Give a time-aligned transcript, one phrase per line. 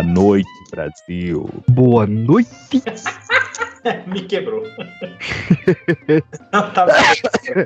[0.00, 1.50] Boa noite, Brasil.
[1.68, 2.48] Boa noite.
[4.06, 4.62] Me quebrou.
[6.52, 6.86] Não, tá.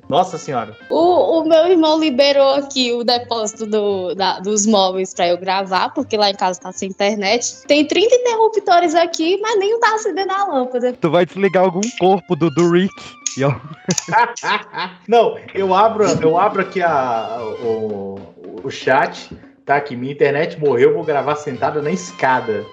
[0.08, 0.76] Nossa senhora.
[0.90, 5.90] O, o meu irmão liberou aqui o depósito do- da- dos móveis pra eu gravar,
[5.90, 7.62] porque lá em casa tá sem internet.
[7.68, 10.92] Tem 30 interruptores aqui, mas nem tá acendendo a lâmpada.
[10.92, 12.92] Tu vai desligar algum corpo do, do Rick.
[15.08, 18.18] Não, eu abro, eu abro aqui a, o,
[18.64, 19.30] o chat.
[19.64, 22.66] Tá aqui, minha internet morreu, vou gravar sentada na escada.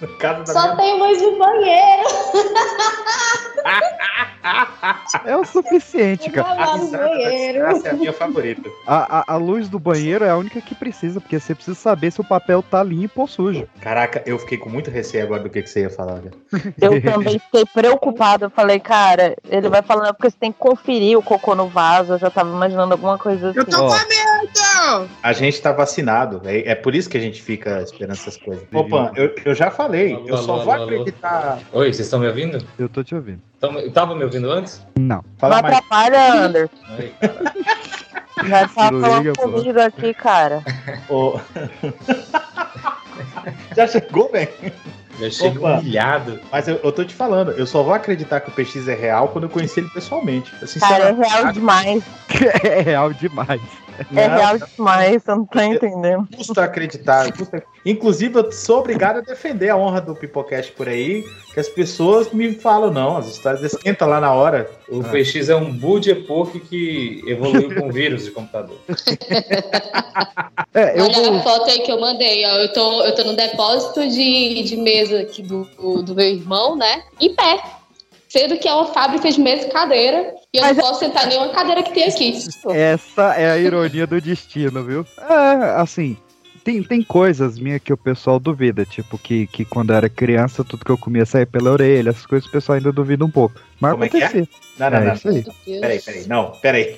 [0.00, 0.76] Na casa da Só minha...
[0.76, 2.08] tem luz no banheiro.
[5.26, 6.50] é o suficiente, cara.
[6.50, 7.58] A banheiro.
[7.84, 8.70] é a minha favorita.
[8.86, 12.12] A, a, a luz do banheiro é a única que precisa, porque você precisa saber
[12.12, 13.66] se o papel tá limpo ou sujo.
[13.80, 16.20] Caraca, eu fiquei com muito receio agora do que, que você ia falar.
[16.20, 16.30] Né?
[16.80, 18.46] Eu também fiquei preocupada.
[18.46, 21.66] Eu falei, cara, ele vai falando "É porque você tem que conferir o cocô no
[21.66, 22.12] vaso.
[22.12, 23.58] Eu já tava imaginando alguma coisa assim.
[23.58, 23.88] Eu tô Ó.
[23.88, 24.69] com medo!
[25.22, 28.64] A gente tá vacinado, é, é por isso que a gente fica esperando essas coisas.
[28.72, 31.00] Opa, eu, eu já falei, Alô, eu só alô, vou alô, alô.
[31.02, 31.58] acreditar.
[31.72, 32.58] Oi, vocês estão me ouvindo?
[32.78, 33.40] Eu tô te ouvindo.
[33.60, 34.84] Tão, tava me ouvindo antes?
[34.98, 35.16] Não.
[35.16, 35.76] Não Fala mais.
[35.76, 36.74] atrapalha, Anderson.
[37.20, 37.54] Cara.
[38.48, 39.42] Já tava Não falando liga, pô.
[39.50, 40.62] comigo aqui, cara.
[41.10, 41.38] Ô.
[43.76, 44.48] já chegou, velho?
[45.18, 45.80] Já chego Opa.
[45.80, 46.40] humilhado.
[46.50, 49.28] Mas eu, eu tô te falando, eu só vou acreditar que o PX é real
[49.28, 50.50] quando eu conhecer ele pessoalmente.
[50.62, 52.02] Eu, Cara, é real demais.
[52.64, 53.60] É real demais.
[54.16, 56.28] É não, real demais, você não tá entendendo.
[56.36, 57.32] Custa acreditar.
[57.32, 61.68] custa- Inclusive, eu sou obrigado a defender a honra do Pipocast por aí, que as
[61.68, 64.70] pessoas me falam, não, as histórias esquentam lá na hora.
[64.88, 65.04] O Ah.
[65.04, 68.76] PX é um Bud Epoch que evoluiu com vírus de computador.
[70.72, 71.34] É, eu Olha vou.
[71.38, 72.50] a foto aí que eu mandei, ó.
[72.58, 76.76] Eu tô, eu tô no depósito de, de mesa aqui do, do, do meu irmão,
[76.76, 77.02] né?
[77.20, 77.60] Em pé.
[78.30, 80.32] Sendo que é uma fábrica de mesa e cadeira.
[80.54, 82.38] E eu Mas- não posso sentar em nenhuma cadeira que tem aqui.
[82.70, 85.04] Essa é a ironia do destino, viu?
[85.18, 86.16] É, assim,
[86.62, 90.62] tem, tem coisas minhas que o pessoal duvida, tipo que, que quando eu era criança
[90.62, 93.60] tudo que eu comia saía pela orelha, essas coisas o pessoal ainda duvida um pouco.
[93.80, 94.24] Mas Como é que é?
[94.26, 94.48] acontecia.
[94.78, 95.14] Não, não, É não.
[95.14, 95.44] isso aí.
[95.80, 96.26] Peraí, peraí.
[96.28, 96.96] Não, peraí.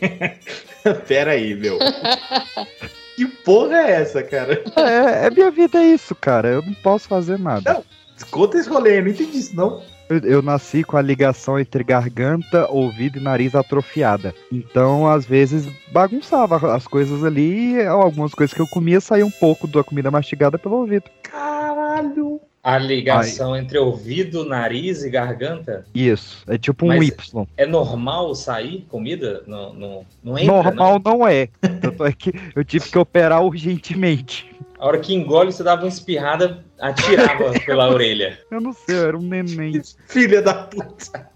[1.09, 1.79] peraí, meu.
[3.17, 4.63] que porra é essa, cara?
[4.77, 6.49] É, é minha vida é isso, cara.
[6.49, 7.73] Eu não posso fazer nada.
[7.73, 7.85] Não.
[8.31, 9.83] Conta esse rolê, eu não entendi isso, não.
[10.23, 14.35] Eu, nasci com a ligação entre garganta, ouvido e nariz atrofiada.
[14.51, 17.75] Então, às vezes, bagunçava as coisas ali.
[17.75, 21.05] e Algumas coisas que eu comia saía um pouco da comida mastigada pelo ouvido.
[21.23, 22.41] Caralho.
[22.63, 26.45] A ligação entre ouvido, nariz e garganta Isso.
[26.47, 27.45] É tipo um Mas- Y.
[27.57, 29.43] é normal sair comida?
[29.49, 31.49] Não, não, não entra, Normal não é.
[31.81, 34.49] Tanto é que eu tive que operar urgentemente.
[34.83, 38.41] A hora que engole, você dava uma espirrada, atirava pela orelha.
[38.51, 39.81] Eu não sei, eu era um neném.
[40.09, 41.31] Filha da puta.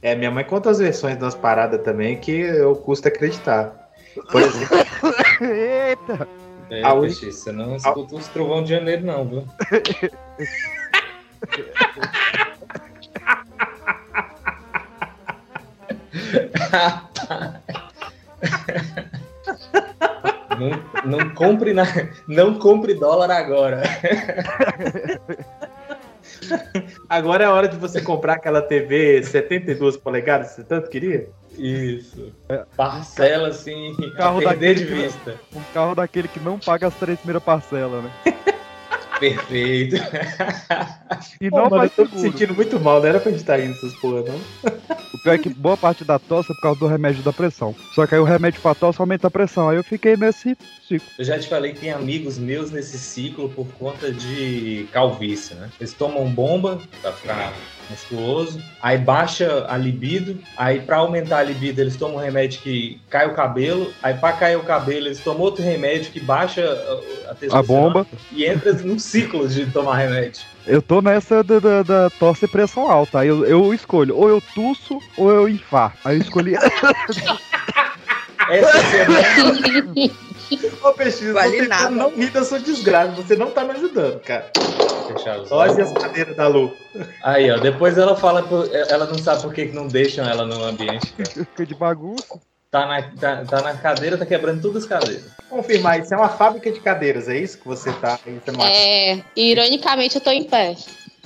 [0.00, 3.90] É, minha mãe conta as versões das paradas também que eu custa acreditar.
[4.30, 4.78] Por exemplo,
[5.44, 6.26] Eita!
[6.70, 9.46] É, A PX, você não escuta os trovão de janeiro, não, viu?
[20.58, 21.84] Não, não compre na,
[22.26, 23.82] não compre dólar agora.
[27.08, 31.28] agora é a hora de você comprar aquela TV 72 polegadas que você tanto queria.
[31.58, 32.32] Isso.
[32.76, 35.34] Parcela assim, Carro a perder de daquele que- vista.
[35.54, 38.10] Um carro daquele que não paga as três primeiras parcelas, né?
[39.22, 39.94] Perfeito.
[41.40, 43.40] E Pô, não mano, eu faz tô me sentindo muito mal, não era pra gente
[43.40, 44.40] estar rindo dessas porra, não.
[45.14, 47.72] O pior é que boa parte da tosse é por causa do remédio da pressão.
[47.94, 49.68] Só que aí o remédio pra tosse aumenta a pressão.
[49.68, 50.56] Aí eu fiquei nesse
[50.88, 51.06] ciclo.
[51.16, 55.70] Eu já te falei que tem amigos meus nesse ciclo por conta de calvície, né?
[55.78, 57.52] Eles tomam bomba pra ficar
[57.92, 63.00] musculoso, aí baixa a libido, aí pra aumentar a libido eles tomam um remédio que
[63.08, 67.28] cai o cabelo, aí pra cair o cabelo eles tomam outro remédio que baixa a-
[67.28, 68.06] a A testosterona bomba.
[68.32, 70.42] e entra num ciclo de tomar remédio.
[70.66, 73.20] Eu tô nessa da, da, da tosse e pressão alta.
[73.20, 75.98] Aí eu, eu escolho, ou eu tuço ou eu infarto.
[76.04, 76.54] Aí eu escolhi.
[78.48, 80.12] Essa semana,
[80.82, 80.92] Ô,
[81.32, 81.90] Vale você nada.
[81.90, 84.50] não ri da sua desgraça, você não tá me ajudando, cara.
[85.12, 85.92] Fechar os Nós e olhos.
[85.92, 86.76] as cadeiras da Lu.
[87.22, 90.44] Aí, ó, depois ela fala, por- ela não sabe por que que não deixam ela
[90.46, 91.14] no ambiente.
[91.34, 92.40] Fica de bagunça.
[92.70, 95.24] Tá na, tá, tá na cadeira, tá quebrando todas as cadeiras.
[95.50, 98.18] Confirmar, isso é uma fábrica de cadeiras, é isso que você tá?
[98.24, 98.70] Você acha?
[98.72, 100.74] É, ironicamente, eu tô em pé.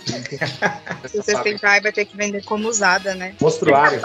[1.06, 3.35] Se vocês tentarem, vai ter que vender como usada, né?
[3.41, 4.00] Monstruário.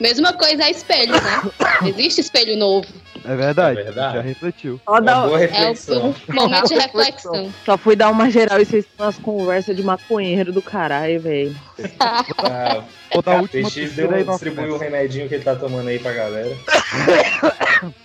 [0.00, 1.42] Mesma coisa é espelho, né?
[1.88, 2.86] Existe espelho novo.
[3.24, 3.80] É verdade.
[3.80, 4.14] É verdade.
[4.16, 4.80] Já refletiu.
[4.84, 6.14] Só, dá- É reflexão.
[6.28, 7.52] um momento de reflexão.
[7.64, 11.56] só fui dar uma geral e vocês estão nas conversas de maconheiro do caralho, velho.
[11.98, 15.98] Ah, Vou dar a o última nossa, distribuiu o remedinho que ele tá tomando aí
[15.98, 16.56] pra galera.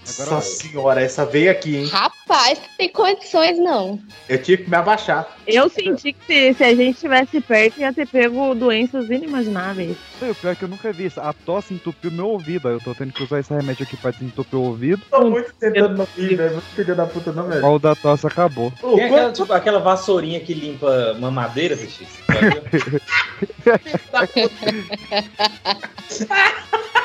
[0.08, 1.88] Nossa senhora, essa veio aqui, hein?
[1.88, 4.00] Rapaz, não tem condições, não.
[4.28, 5.28] Eu tive que me abaixar.
[5.48, 9.98] Eu senti que se, se a gente estivesse perto, ia ter pego doenças inimagináveis.
[10.20, 11.20] Sei, O pior é que eu nunca vi isso.
[11.20, 12.68] A tosse entupiu meu ouvido.
[12.68, 15.02] Aí eu tô tendo que usar esse remédio aqui pra desentupir o ouvido.
[15.10, 16.54] Tô muito tentando não rir, velho.
[16.54, 17.62] Muito filho da puta, não, velho.
[17.62, 18.72] Qual da tosse acabou.
[18.80, 22.04] Tem aquela, tipo, aquela vassourinha que limpa mamadeira, bicho.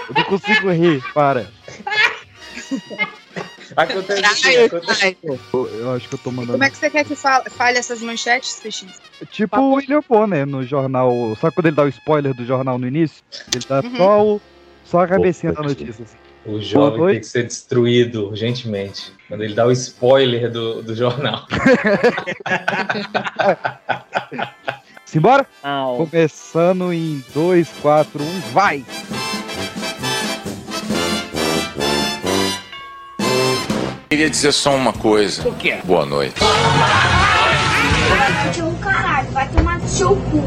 [0.09, 1.51] Eu não consigo rir, para.
[3.77, 5.17] Acontece Caralho, acontece.
[5.23, 6.53] Eu, eu acho que eu tô mandando.
[6.53, 8.87] Como é que você quer que fale, fale essas manchetes, Peixe?
[9.31, 11.13] Tipo o William Bonner no jornal.
[11.41, 13.23] Sabe quando ele dá o spoiler do jornal no início?
[13.55, 13.97] Ele dá Uhum.
[13.97, 14.41] só, o,
[14.85, 16.05] só a cabecinha da Opa, notícia.
[16.05, 16.17] Assim.
[16.47, 17.13] O jovem noite.
[17.13, 19.13] tem que ser destruído urgentemente.
[19.27, 21.45] Quando ele dá o spoiler do, do jornal.
[25.07, 25.47] Simbora?
[25.63, 26.05] Au.
[26.05, 28.85] Começando em 2, 4, 1, vai!
[34.11, 35.49] Queria dizer só uma coisa.
[35.49, 35.79] O quê?
[35.85, 36.35] Boa noite.
[38.53, 40.43] de um caralho, vai tomar no seu cu.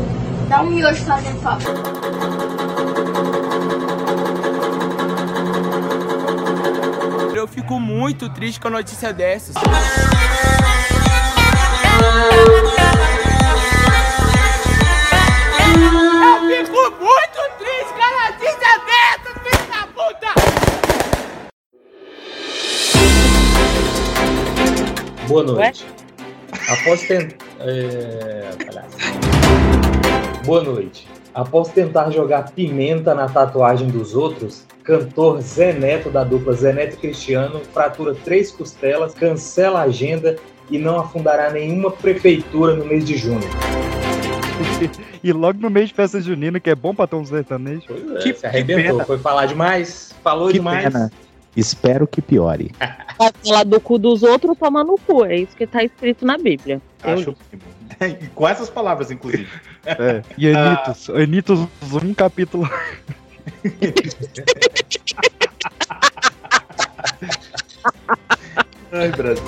[0.49, 1.73] Dá um miojo fazendo favor.
[7.33, 9.55] Eu fico muito triste com a notícia dessas.
[15.69, 20.31] Eu fico muito triste com a notícia dessas, filho da puta!
[25.27, 25.85] Boa noite.
[26.69, 27.45] Após tentar.
[30.45, 31.07] Boa noite.
[31.33, 36.95] Após tentar jogar pimenta na tatuagem dos outros, cantor Zé Neto da dupla Zé Neto
[36.95, 40.35] e Cristiano fratura três costelas, cancela a agenda
[40.69, 43.47] e não afundará nenhuma prefeitura no mês de junho.
[45.23, 47.83] E logo no mês de festa junina, que é bom pra ter um sertanejo.
[47.87, 48.83] Pois é, Que- se arrebentou.
[48.93, 49.05] pena.
[49.05, 50.83] Foi falar demais, falou Que demais.
[50.85, 51.11] pena.
[51.55, 52.71] Espero que piore.
[53.17, 55.25] Vai falar do cu dos outros, toma no cu.
[55.25, 56.81] É isso que tá escrito na Bíblia.
[57.03, 57.35] Eu Acho
[58.01, 59.47] E Com essas palavras, inclusive.
[59.85, 60.21] É.
[60.37, 61.59] E Anitos, Anitos,
[62.01, 62.69] um capítulo.
[68.91, 69.43] Ai, Brasil.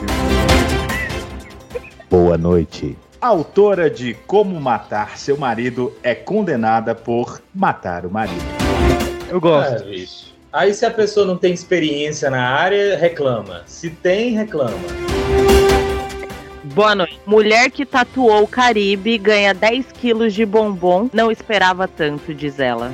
[2.09, 2.97] Boa noite.
[3.21, 8.41] A autora de Como Matar Seu Marido é condenada por matar o marido.
[9.29, 9.83] Eu gosto.
[9.83, 10.33] Bicho.
[10.51, 13.61] Aí se a pessoa não tem experiência na área, reclama.
[13.67, 14.75] Se tem, reclama.
[16.73, 17.19] Boa noite.
[17.23, 21.07] Mulher que tatuou o Caribe ganha 10 quilos de bombom.
[21.13, 22.91] Não esperava tanto, diz ela.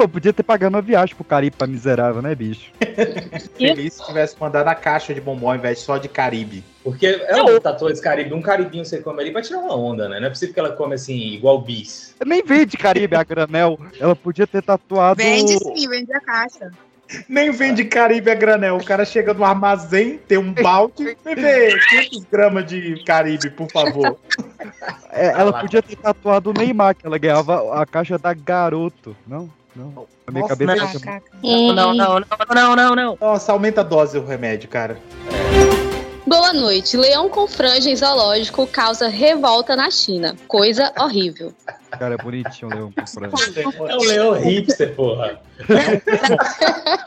[0.00, 2.72] Pô, podia ter pagado uma viagem pro Caribe pra miserável, né, bicho?
[3.54, 6.64] Feliz se tivesse mandado a caixa de bombom ao invés de só de Caribe.
[6.82, 10.18] Porque ela tatuou esse caribe, um caribinho você come ali pra tirar uma onda, né?
[10.18, 12.16] Não é possível que ela come assim, igual bis.
[12.24, 13.78] Nem vende Caribe a granel.
[14.00, 15.22] Ela podia ter tatuado.
[15.22, 16.70] Vende sim, vende a caixa.
[17.28, 18.78] Nem vende Caribe a granel.
[18.78, 21.14] O cara chega no armazém, tem um balde.
[21.22, 24.18] Bebê, 500 gramas de Caribe, por favor.
[25.10, 29.14] É, ela podia ter tatuado o Neymar, que ela ganhava a caixa da garoto.
[29.26, 30.06] Não, não.
[30.26, 31.00] Na minha Nossa, cabeça não.
[31.00, 32.20] tinha- Não, não, não,
[32.54, 33.18] não, não, não.
[33.20, 34.98] Nossa, aumenta a dose do remédio, cara.
[36.26, 36.96] Boa noite.
[36.96, 40.36] Leão com franja em zoológico causa revolta na China.
[40.46, 41.52] Coisa horrível.
[41.98, 43.60] Cara, é bonitinho o leão com franja.
[43.60, 45.40] É o leão hipster, porra.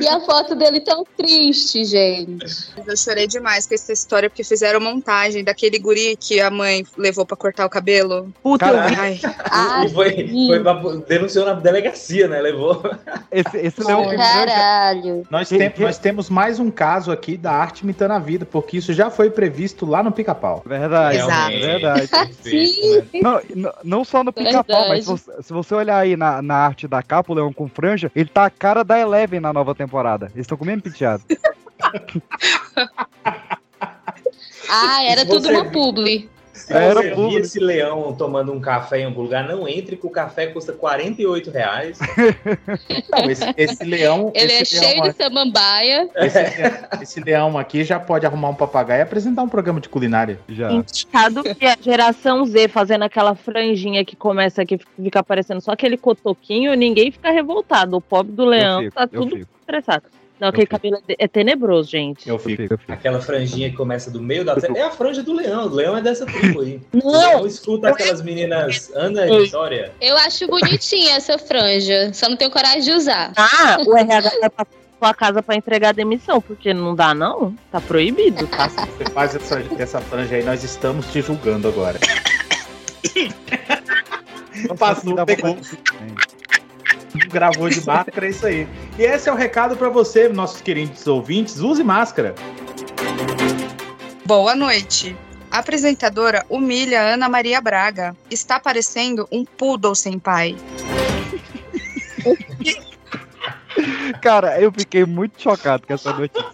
[0.00, 2.70] E a foto dele tão triste, gente.
[2.86, 7.24] Eu chorei demais com essa história, porque fizeram montagem daquele guri que a mãe levou
[7.24, 8.32] pra cortar o cabelo.
[8.42, 8.66] puta.
[8.66, 10.74] Ai, e foi, foi pra,
[11.06, 12.40] denunciou na delegacia, né?
[12.40, 12.82] Levou.
[13.30, 14.16] Esse, esse leão com.
[14.16, 15.22] Caralho.
[15.30, 18.92] Nós, tem- nós temos mais um caso aqui da arte imitando a vida, porque isso
[18.92, 20.62] já foi previsto lá no pica-pau.
[20.66, 21.52] Verdade, Exato.
[21.52, 22.10] é verdade.
[22.42, 23.02] Sim.
[23.22, 23.35] Não,
[23.84, 27.02] não só no pica-pau, mas se você, se você olhar aí na, na arte da
[27.02, 30.26] capa, o leão com franja, ele tá a cara da Eleven na nova temporada.
[30.34, 31.22] Eles estão comendo penteado.
[34.68, 36.28] Ah, era Se tudo você uma publi.
[36.66, 37.30] Se você público.
[37.30, 40.72] vir esse leão tomando um café em algum lugar, não entre, que o café custa
[40.72, 41.96] 48 reais.
[43.08, 44.32] Não, esse, esse leão.
[44.34, 46.08] Ele é esse leão cheio de samambaia.
[46.16, 46.38] Esse,
[47.00, 50.40] esse leão aqui já pode arrumar um papagaio e apresentar um programa de culinária.
[50.48, 50.72] Já.
[50.72, 55.96] Indicado que a geração Z fazendo aquela franjinha que começa aqui, fica aparecendo só aquele
[55.96, 57.96] cotoquinho, ninguém fica revoltado.
[57.96, 60.04] O pobre do leão fico, tá tudo estressado.
[60.38, 62.28] Não, aquele cabelo é é tenebroso, gente.
[62.28, 62.62] Eu fico.
[62.62, 62.92] eu fico.
[62.92, 65.66] Aquela franjinha que começa do meio da É a franja do leão.
[65.66, 66.80] O leão é dessa tribo aí.
[66.92, 69.92] Não, leão escuta aquelas meninas Ana e Vitória.
[70.00, 72.12] Eu acho bonitinha essa franja.
[72.12, 73.32] Só não tenho coragem de usar.
[73.36, 74.66] ah, o RH vai pra
[74.98, 78.68] sua casa pra entregar a demissão, porque não dá não, tá proibido, tá?
[78.98, 81.98] Você faz essa, essa franja aí, nós estamos te julgando agora.
[84.68, 85.56] Nossa, Passou, pegou.
[87.28, 88.68] Gravou de máscara, é isso aí.
[88.98, 91.60] E esse é o recado pra você, nossos queridos ouvintes.
[91.60, 92.34] Use máscara.
[94.24, 95.16] Boa noite.
[95.50, 98.16] A apresentadora humilha Ana Maria Braga.
[98.30, 100.56] Está parecendo um poodle sem pai.
[104.20, 106.46] Cara, eu fiquei muito chocado com essa notícia.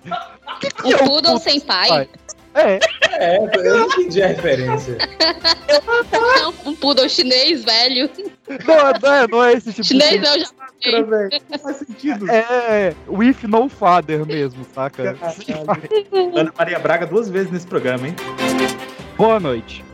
[0.85, 2.09] Um poodle sem pai?
[2.55, 2.79] É.
[3.23, 4.99] É, eu não entendi a referência.
[6.67, 8.11] um poodle chinês, velho.
[8.67, 11.43] Não, não é, não é esse tipo Chinês de não, já Máscara, velho.
[11.49, 12.29] Não faz sentido.
[12.29, 15.17] É, with no father mesmo, saca?
[16.35, 18.17] Ana Maria Braga duas vezes nesse programa, hein?
[19.17, 19.85] Boa noite.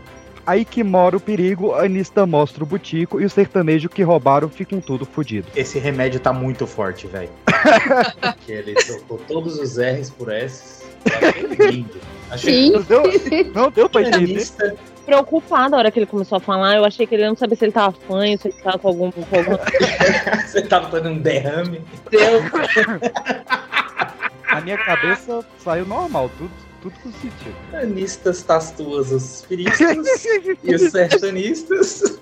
[0.47, 4.49] Aí que mora o perigo, a Anista mostra o butico e o sertanejo que roubaram
[4.49, 5.49] ficam tudo fodido.
[5.55, 7.29] Esse remédio tá muito forte, velho.
[8.47, 10.87] Que ele trocou todos os R's por S.
[11.05, 12.01] Achei lindo.
[12.31, 12.73] Achei Sim.
[12.73, 13.03] Não deu,
[13.55, 14.27] não deu pra entender.
[14.27, 14.77] Pianista.
[15.05, 16.77] Preocupado a hora que ele começou a falar.
[16.77, 19.11] Eu achei que ele não sabia se ele tava fanho, se ele tava com algum.
[19.11, 19.57] Com algum...
[20.47, 21.81] Você tava tendo um derrame.
[24.49, 26.51] A minha cabeça saiu normal, tudo,
[26.83, 27.55] tudo com sentido.
[27.75, 30.25] Anistas tastuosos firistas
[30.65, 32.19] e os sertanistas.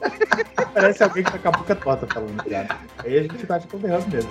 [0.74, 2.76] Parece alguém que tá com a boca torta falando piada.
[2.98, 4.30] Aí a gente que é um derrame mesmo.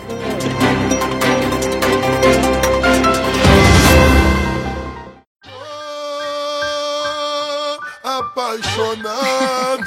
[8.05, 9.81] Apaixonado.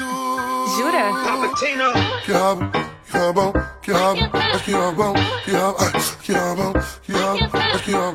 [0.76, 1.12] Jura?
[2.24, 2.60] Que rabo,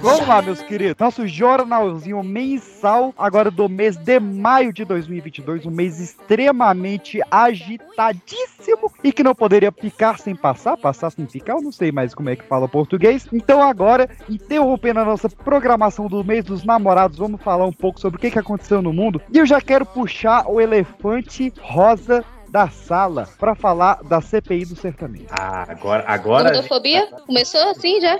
[0.02, 0.96] Vamos lá, meus queridos.
[1.00, 9.12] Nosso jornalzinho mensal, agora do mês de maio de 2022, um mês extremamente agitadíssimo e
[9.12, 12.36] que não poderia picar sem passar, passar sem picar, eu não sei mais como é
[12.36, 13.28] que fala português.
[13.34, 18.18] Então agora, interrompendo a nossa programação do mês dos namorados, vamos falar um pouco sobre
[18.18, 19.22] o que, que aconteceu no mundo.
[19.32, 22.24] E eu já quero puxar o elefante rosa
[22.54, 25.26] da sala para falar da CPI do sertanejo.
[25.32, 26.04] Ah, agora.
[26.06, 27.08] agora Gordofobia?
[27.26, 28.20] Começou assim já?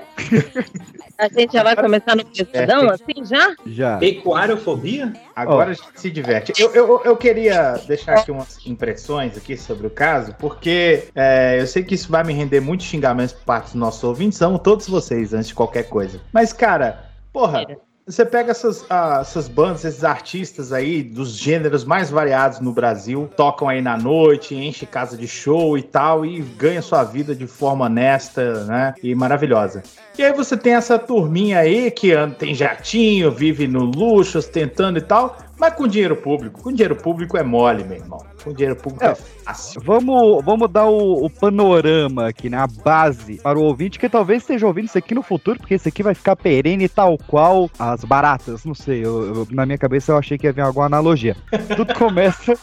[1.20, 3.56] A gente já vai começar no pesadão, assim já?
[3.68, 4.00] Já.
[4.02, 5.14] Equariofobia?
[5.36, 6.52] Agora a gente se diverte.
[6.60, 11.68] Eu, eu, eu queria deixar aqui umas impressões aqui sobre o caso, porque é, eu
[11.68, 14.90] sei que isso vai me render muitos xingamentos por parte dos nossos ouvintes, amo todos
[14.90, 16.20] vocês antes de qualquer coisa.
[16.34, 17.64] Mas, cara, porra,
[18.06, 23.30] você pega essas, ah, essas bandas, esses artistas aí dos gêneros mais variados no Brasil,
[23.38, 27.48] tocam aí na noite, enche casa de show e tal, e ganha sua vida de
[27.48, 28.94] forma honesta, né?
[29.02, 29.84] E maravilhosa.
[30.18, 35.02] E aí você tem essa turminha aí que tem jatinho, vive no luxo, ostentando e
[35.02, 36.62] tal, mas com dinheiro público.
[36.62, 38.33] Com dinheiro público é mole, meu irmão.
[38.44, 39.16] Com dinheiro público é, É.
[39.16, 39.82] fácil.
[39.86, 42.58] Vamos, vamos dar o, o panorama aqui, né?
[42.58, 45.88] A base para o ouvinte que talvez esteja ouvindo isso aqui no futuro, porque isso
[45.88, 48.66] aqui vai ficar perene tal qual as baratas.
[48.66, 51.38] Não sei, eu- eu- na minha cabeça eu achei que ia vir alguma analogia.
[51.76, 52.58] Tudo começa.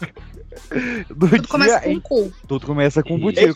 [1.09, 2.33] Do Tudo começa dia com em- cu.
[2.47, 3.55] tudo começa com butico.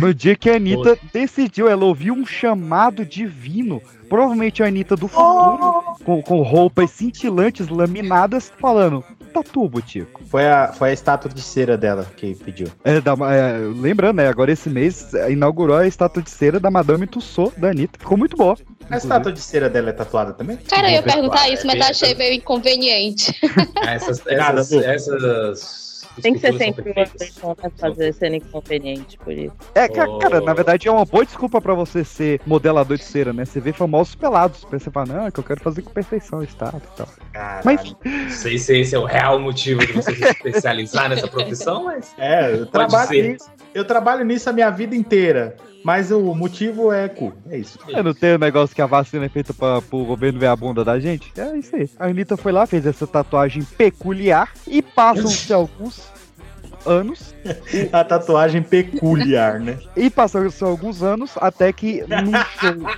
[0.00, 3.80] No dia que a Anitta decidiu, ela ouviu um chamado divino.
[4.14, 9.02] Provavelmente a Anitta do futuro, com, com roupas cintilantes, laminadas, falando:
[9.32, 10.22] Tatu, Butico.
[10.30, 12.68] Foi a, foi a estátua de cera dela que pediu.
[12.84, 14.28] É, da- é, lembrando, né?
[14.28, 17.98] Agora esse mês é, inaugurou a estátua de cera da Madame Tussauds da Anitta.
[17.98, 18.56] Ficou muito boa.
[18.88, 20.58] A estátua de cera dela é tatuada também?
[20.58, 23.34] Cara, eu ia perguntar é isso, mas bem- achei meio inconveniente.
[23.84, 29.54] Essas, essas, essas Tem que ser sempre que não vai fazer sendo inconveniente por isso.
[29.74, 30.18] É, ca- Oh.
[30.18, 33.44] cara, na verdade é uma boa desculpa pra você ser modelador de cera, né?
[33.44, 34.64] Você vê famosos pelados.
[34.72, 37.08] Aí você fala, não, é que eu quero fazer com perfeição a estátua e tal.
[37.32, 37.62] Caralho.
[37.64, 41.84] Mas, Não sei se esse é o real motivo de você se especializar nessa profissão,
[41.84, 43.28] mas É, eu pode trabalho, ser.
[43.32, 45.56] nisso, eu trabalho nisso a minha vida inteira.
[45.84, 47.34] Mas o motivo é cu.
[47.50, 47.78] É isso.
[47.86, 50.56] eu não tenho o negócio que a vacina é feita pra, pro governo ver a
[50.56, 51.30] bunda da gente?
[51.36, 51.90] É isso aí.
[51.98, 56.08] A Anitta foi lá, fez essa tatuagem peculiar e passam-se alguns
[56.86, 57.34] anos
[57.92, 59.78] A tatuagem peculiar, né?
[59.96, 62.90] E passaram-se alguns anos até que num show.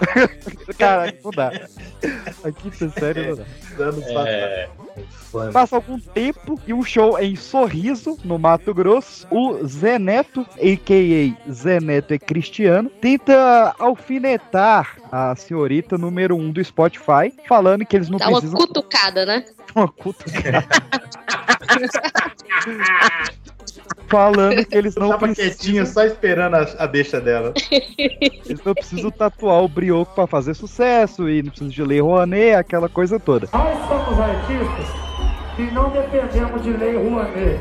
[0.78, 1.52] Cara, não dá.
[2.44, 3.84] A quinta série não dá.
[3.84, 4.28] Anos passados.
[4.28, 5.52] É, infame.
[5.52, 9.26] Passa algum tempo e um show em Sorriso, no Mato Grosso.
[9.30, 11.52] O Zé Neto, a.k.a.
[11.52, 18.08] Zé Neto é cristiano, tenta alfinetar a senhorita número um do Spotify, falando que eles
[18.08, 19.44] não Dá uma precisam cutucada, né?
[19.74, 20.66] uma cutucada.
[24.10, 27.54] falando que eles não precisam só esperando a, a deixa dela.
[27.70, 32.56] Eles não precisam tatuar o brioco pra fazer sucesso e não precisam de lei Rouanet,
[32.56, 33.48] aquela coisa toda.
[33.52, 34.86] Nós somos artistas
[35.58, 37.60] e não dependemos de lei Rouanet.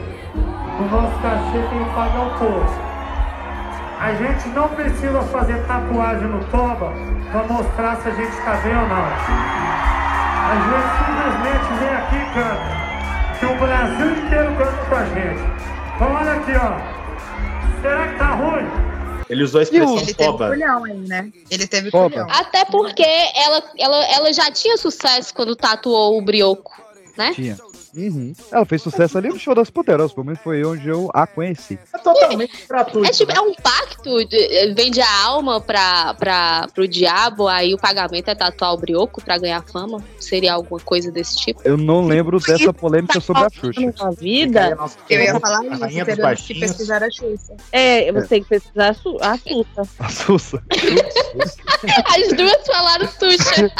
[0.79, 2.89] O nosso cachê tem que pagar o povo.
[3.99, 6.93] A gente não precisa fazer tatuagem no toba
[7.31, 9.05] para mostrar se a gente está bem ou não.
[10.49, 12.79] A gente simplesmente vem aqui e canta.
[13.39, 15.78] Que o Brasil inteiro canta com a gente.
[15.99, 17.81] Então olha aqui, ó.
[17.81, 18.65] Será que tá ruim?
[19.29, 20.47] Ele usou a expressão Ele teve toba.
[20.47, 21.29] culhão aí, né?
[21.51, 22.25] Ele teve culhão.
[22.31, 26.71] Até porque ela, ela, ela já tinha sucesso quando tatuou o brioco,
[27.17, 27.33] né?
[27.33, 27.57] Tinha.
[27.95, 28.33] Uhum.
[28.51, 31.79] Ela fez sucesso ali no show das Poderosas, pelo menos foi onde eu a conheci.
[31.93, 33.07] É totalmente gratuito.
[33.07, 37.77] É, tipo, é um pacto, de- vende a alma pra, pra, pro diabo, aí o
[37.77, 40.03] pagamento é tatuar o brioco pra ganhar fama?
[40.19, 41.61] Seria alguma coisa desse tipo?
[41.63, 43.81] Eu não lembro dessa polêmica sobre a Xuxa.
[43.99, 44.77] Na vida,
[45.09, 47.53] Eu ia falar isso, teremos que pesquisar a Xuxa.
[47.71, 49.81] é, você tem que pesquisar a Su- a Xuxa.
[49.99, 50.63] A Sussa.
[52.05, 53.71] As duas falaram Tuxa.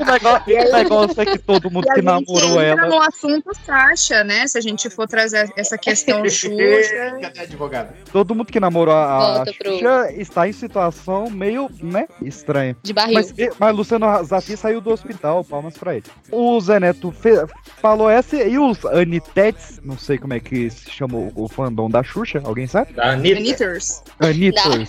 [0.00, 4.46] O negócio, o negócio é que todo mundo que namorou entra no assunto Sasha, né?
[4.46, 7.18] Se a gente for trazer essa questão Xuxa.
[7.20, 7.94] Cadê a advogada?
[8.12, 12.76] Todo mundo que namorou a, a Volta pro- Xuxa está em situação meio, né, estranha.
[12.82, 13.14] De barril.
[13.14, 16.04] Mas, mas Luciano Zafi saiu do hospital, palmas pra ele.
[16.30, 17.46] O Zé Neto fe-
[17.80, 22.02] falou essa e os Anitetes, não sei como é que se chama o, fandom da
[22.02, 22.92] Xuxa, alguém sabe?
[22.92, 23.38] Da Anitta.
[23.40, 24.02] Anitters.
[24.20, 24.88] Aniters.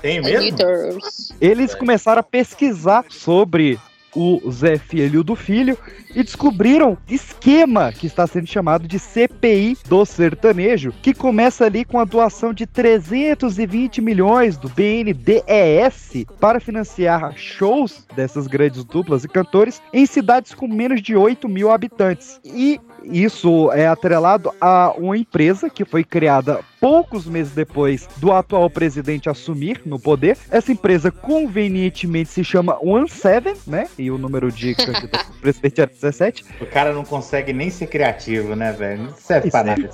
[0.00, 0.38] Tem mesmo?
[0.38, 1.32] Anitters.
[1.40, 3.78] Eles começaram a pesquisar sobre
[4.14, 5.76] o Zé Filho do Filho
[6.14, 11.98] e descobriram esquema que está sendo chamado de CPI do sertanejo, que começa ali com
[11.98, 19.80] a doação de 320 milhões do BNDES para financiar shows dessas grandes duplas e cantores
[19.92, 22.40] em cidades com menos de 8 mil habitantes.
[22.44, 28.68] E isso é atrelado a uma empresa que foi criada poucos meses depois do atual
[28.70, 30.36] presidente assumir no poder.
[30.50, 33.86] Essa empresa convenientemente se chama One Seven, né?
[33.98, 36.44] E o número de candidatos do presidente era 17.
[36.60, 39.04] O cara não consegue nem ser criativo, né, velho?
[39.04, 39.90] Não serve pra nada.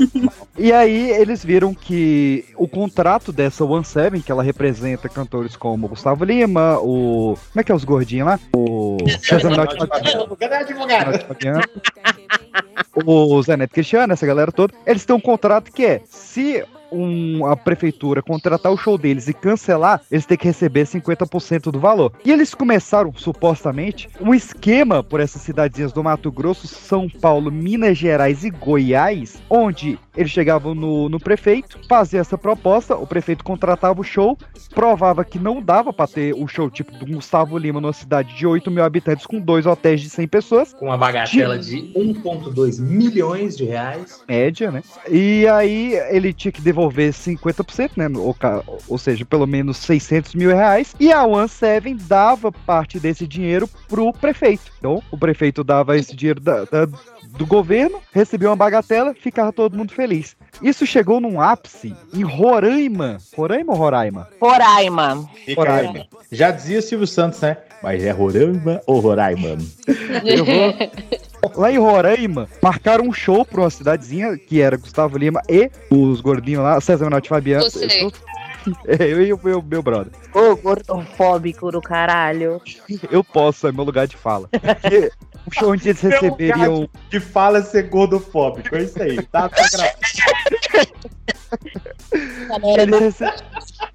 [0.57, 5.89] E aí eles viram que o contrato dessa One Seven, que ela representa cantores como
[5.89, 7.37] Gustavo Lima, o.
[7.53, 8.41] Como é que é os gordinhos lá?
[8.55, 8.97] O.
[9.21, 9.77] César Menotti
[11.27, 11.63] Fabiano.
[13.04, 17.45] O Zé Neto Cristiano, essa galera toda, eles têm um contrato que é: se um-
[17.45, 22.12] a prefeitura contratar o show deles e cancelar, eles têm que receber 50% do valor.
[22.24, 27.98] E eles começaram, supostamente, um esquema por essas cidadezinhas do Mato Grosso, São Paulo, Minas
[27.98, 34.00] Gerais e Goiás, onde eles chegavam no, no prefeito, faziam essa proposta, o prefeito contratava
[34.00, 34.37] o show,
[34.74, 38.46] provava que não dava pra ter o show tipo do Gustavo Lima numa cidade de
[38.46, 43.57] 8 mil habitantes com dois hotéis de 100 pessoas, Com uma bagatela de 1,2 milhões
[43.57, 44.22] de reais.
[44.29, 44.83] média, né?
[45.11, 48.09] E aí ele tinha que devolver 50%, né?
[48.16, 48.35] Ou,
[48.88, 50.94] ou seja, pelo menos 600 mil reais.
[50.98, 54.64] E a One Seven dava parte desse dinheiro pro prefeito.
[54.79, 56.88] Então, o prefeito dava esse dinheiro da- da-
[57.37, 60.37] do governo, recebia uma bagatela, ficava todo mundo feliz.
[60.62, 63.18] Isso chegou num ápice em Roraima.
[63.37, 64.29] Roraima ou Roraima?
[64.40, 65.29] Roraima.
[65.55, 66.07] Roraima.
[66.33, 67.59] Já dizia Silvio Santos, né?
[67.83, 69.59] Mas é Roraima ou Roraima?
[70.25, 70.75] Eu vou-
[71.57, 76.20] Lá em Roraima, marcaram um show pra uma cidadezinha que era Gustavo Lima e os
[76.20, 77.64] gordinhos lá, César Menotti e Fabiano.
[77.64, 77.85] Você.
[78.03, 78.12] Eu,
[78.85, 80.12] É, eu e o meu, meu brother.
[80.35, 82.61] Ô, gordofóbico do caralho.
[83.12, 84.49] Eu posso, é meu lugar de fala.
[85.52, 86.88] Show onde eles receberiam.
[87.09, 89.22] De fala ser gordofóbico, é isso aí.
[89.22, 89.56] Tá, tá.
[92.78, 93.35] Eles, rece-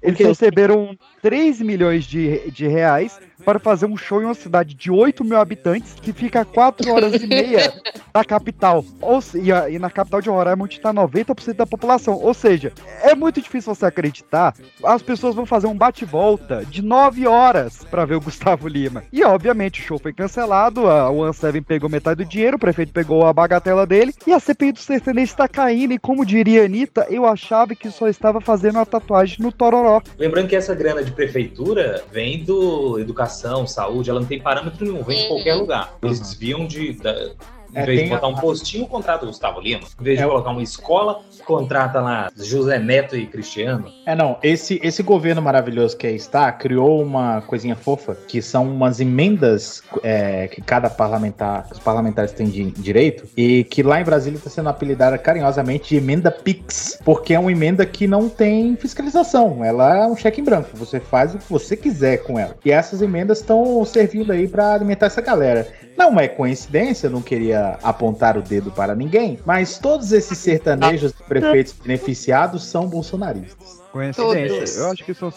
[0.02, 4.88] eles receberam 3 milhões de, de reais para fazer um show em uma cidade de
[4.90, 7.72] 8 mil habitantes que fica a 4 horas e meia
[8.14, 8.84] da capital.
[9.00, 12.14] Ou, e, a- e na capital de Roraima onde está 90% da população.
[12.14, 14.54] Ou seja, é muito difícil você acreditar.
[14.84, 19.02] As pessoas vão fazer um bate-volta de 9 horas para ver o Gustavo Lima.
[19.12, 22.92] E obviamente o show foi cancelado, a One Seven pegou metade do dinheiro, o prefeito
[22.92, 25.92] pegou a bagatela dele e a CPI do sertanejo está caindo.
[25.92, 30.00] E como diria a Anitta, eu achava que só estava fazendo uma tatuagem no Tororó.
[30.16, 35.02] Lembrando que essa grana de prefeitura vem do educação, saúde, ela não tem parâmetro nenhum,
[35.02, 35.96] vem de qualquer lugar.
[36.02, 36.24] Eles Uhum.
[36.24, 36.92] desviam de.
[36.94, 37.30] da-
[37.74, 39.82] em É, vez de botar a- um postinho, contrata o Gustavo Lima.
[40.00, 43.90] Em vez de É o- colocar uma escola, contrata lá José Neto e Cristiano.
[44.06, 48.66] É, não, esse, esse governo maravilhoso que aí está criou uma coisinha fofa, que são
[48.68, 54.04] umas emendas é, que cada parlamentar, os parlamentares têm de direito, e que lá em
[54.04, 58.76] Brasília está sendo apelidada carinhosamente de emenda PIX, porque é uma emenda que não tem
[58.76, 62.54] fiscalização, ela é um cheque em branco, você faz o que você quiser com ela.
[62.64, 65.66] E essas emendas estão servindo aí para alimentar essa galera.
[65.96, 71.12] Não é coincidência, eu não queria apontar o dedo para ninguém, mas todos esses sertanejos
[71.12, 73.82] prefeitos beneficiados são bolsonaristas.
[73.92, 74.56] Coincidência.
[74.56, 74.76] Todos.
[74.76, 75.32] Eu acho que são.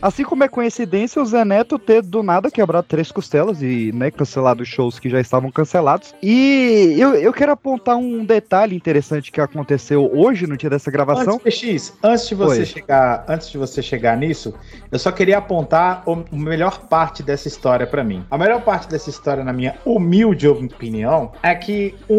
[0.00, 4.10] Assim como é coincidência o Zé Neto ter do nada quebrado três costelas e né,
[4.10, 6.14] cancelado shows que já estavam cancelados.
[6.22, 11.34] E eu, eu quero apontar um detalhe interessante que aconteceu hoje, no dia dessa gravação.
[11.44, 12.66] Antes, PX, antes de você Oi.
[12.66, 14.54] chegar, antes de você chegar nisso,
[14.90, 18.24] eu só queria apontar o- a melhor parte dessa história pra mim.
[18.30, 22.16] A melhor parte dessa história, na minha humilde opinião é que um,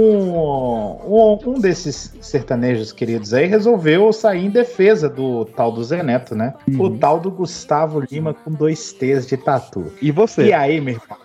[1.06, 6.36] um, um desses sertanejos queridos aí resolveu sair em defesa do tal do Zé Neto,
[6.36, 6.54] né?
[6.80, 7.62] O tal do Gustavo
[8.12, 9.91] Lima com dois T's de tatu.
[10.02, 10.45] E você?
[10.47, 11.17] E aí, meu irmão?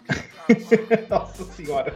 [1.11, 1.95] Nossa senhora.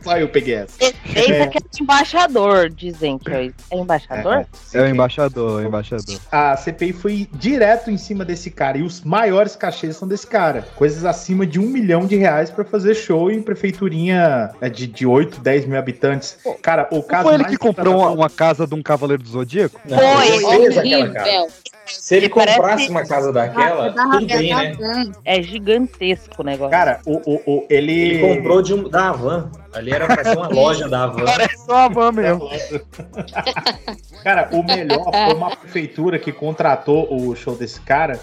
[0.00, 0.74] Só eu peguei essa.
[0.80, 1.42] Esse É.
[1.42, 4.46] aqui é embaixador, dizem que é, é embaixador?
[4.72, 6.18] É o embaixador, é o embaixador.
[6.30, 8.78] A CPI foi direto em cima desse cara.
[8.78, 10.66] E os maiores cachês são desse cara.
[10.74, 15.06] Coisas acima de um milhão de reais pra fazer show em prefeiturinha é, de, de
[15.06, 16.38] 8, 10 mil habitantes.
[16.62, 19.22] Cara, o Não caso foi ele mais que comprou uma, uma casa de um cavaleiro
[19.22, 19.80] do Zodíaco?
[19.84, 21.28] Não, Foi, fez aquela casa.
[21.30, 21.52] Horrível.
[21.98, 24.76] Se ele Que parece- comprasse uma casa daquela, tudo bem, né?
[25.24, 26.70] É gigantesco o negócio.
[26.70, 27.92] Cara, o, o, o- ele.
[27.92, 29.50] Ele comprou de um, da Havan.
[29.74, 31.24] Ali era pra ser uma loja da Havan.
[31.24, 32.48] Parece uma van mesmo.
[34.22, 38.18] Cara, o melhor foi uma prefeitura que contratou o show desse cara.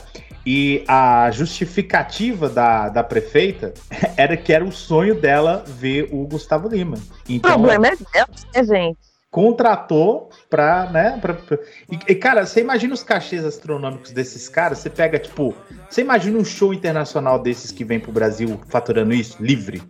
[0.45, 3.73] E a justificativa da, da prefeita
[4.15, 6.97] era que era o sonho dela ver o Gustavo Lima.
[6.97, 8.97] o Então, problema é Deus, né, gente?
[9.31, 11.17] Contratou pra, né?
[11.21, 11.57] Pra, pra-
[11.91, 14.79] E, e, cara, você imagina os cachês astronômicos desses caras?
[14.79, 15.55] Você pega, tipo,
[15.89, 19.81] você imagina um show internacional desses que vem pro Brasil faturando isso, livre?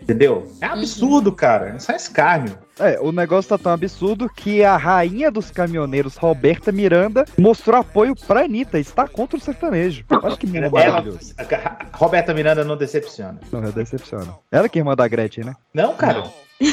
[0.00, 0.50] Entendeu?
[0.60, 1.76] É absurdo, cara.
[1.76, 2.58] Isso é escárnio.
[2.78, 8.14] É, o negócio tá tão absurdo que a rainha dos caminhoneiros, Roberta Miranda, mostrou apoio
[8.26, 8.78] pra Anitta.
[8.78, 10.04] Está contra o sertanejo.
[10.10, 11.34] Olha que mundo Ela, maravilhoso.
[11.36, 13.38] a Roberta Miranda não decepciona.
[13.52, 14.34] Não, eu decepciona.
[14.50, 15.54] Ela que é irmã da Gretchen, né?
[15.74, 16.24] Não, cara.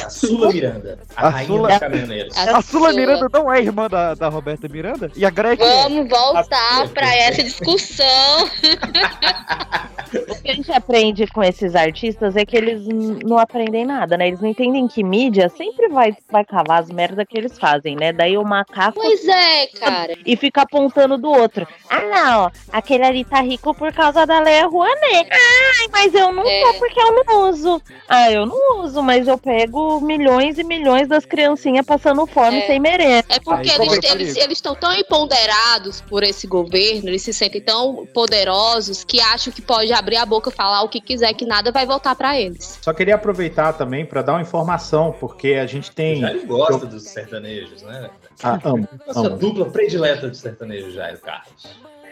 [0.04, 0.98] A Sula Miranda.
[1.16, 2.36] A, A rainha Sula- dos caminhoneiros.
[2.36, 5.10] A Sula Miranda não é irmã da, da Roberta Miranda?
[5.16, 5.66] E a Gretchen.
[5.66, 8.06] Vamos voltar pra essa discussão.
[10.10, 12.80] O que a gente aprende com esses artistas é que eles
[13.26, 14.28] não aprendem nada, né?
[14.28, 18.10] Eles não entendem que mídia sempre vai, vai cavar as merdas que eles fazem, né?
[18.10, 20.14] Daí o macaco Pois é, cara.
[20.24, 21.68] e fica apontando do outro.
[21.90, 25.28] Ah, não, aquele ali tá rico por causa da Leia Rouanet.
[25.30, 26.62] Ai, mas eu não É.
[26.62, 27.82] tô porque eu não uso.
[28.08, 32.66] Ah, eu não uso, mas eu pego milhões e milhões das criancinhas passando fome É.
[32.66, 33.24] sem merenda.
[33.28, 33.88] É porque Aí,
[34.18, 39.62] eles estão tão empoderados por esse governo, eles se sentem tão poderosos que acham que
[39.62, 42.78] pode abrir a boca e falar o que quiser, que nada vai voltar pra eles.
[42.82, 46.20] Só queria aproveitar também pra dar uma informação, porque a gente tem.
[46.20, 48.10] Jairo gosta dos sertanejos, né?
[48.42, 49.36] Ah, amo, Nossa amo.
[49.36, 51.66] dupla predileta de sertanejo, Jairo Carlos.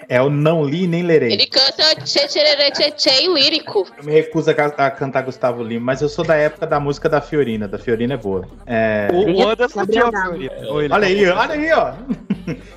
[0.08, 1.32] É o não li nem lerei.
[1.32, 3.86] Ele canta tchê tchê tchê tchê lírico.
[3.98, 7.08] Eu me recuso a, a cantar Gustavo Lima, mas eu sou da época da música
[7.08, 7.66] da Fiorina.
[7.66, 8.46] Da Fiorina é boa.
[8.66, 10.50] É, O, o Anderson tinha a Fiorino.
[10.68, 11.92] Ou ele- Olha aí, olha aí, ó.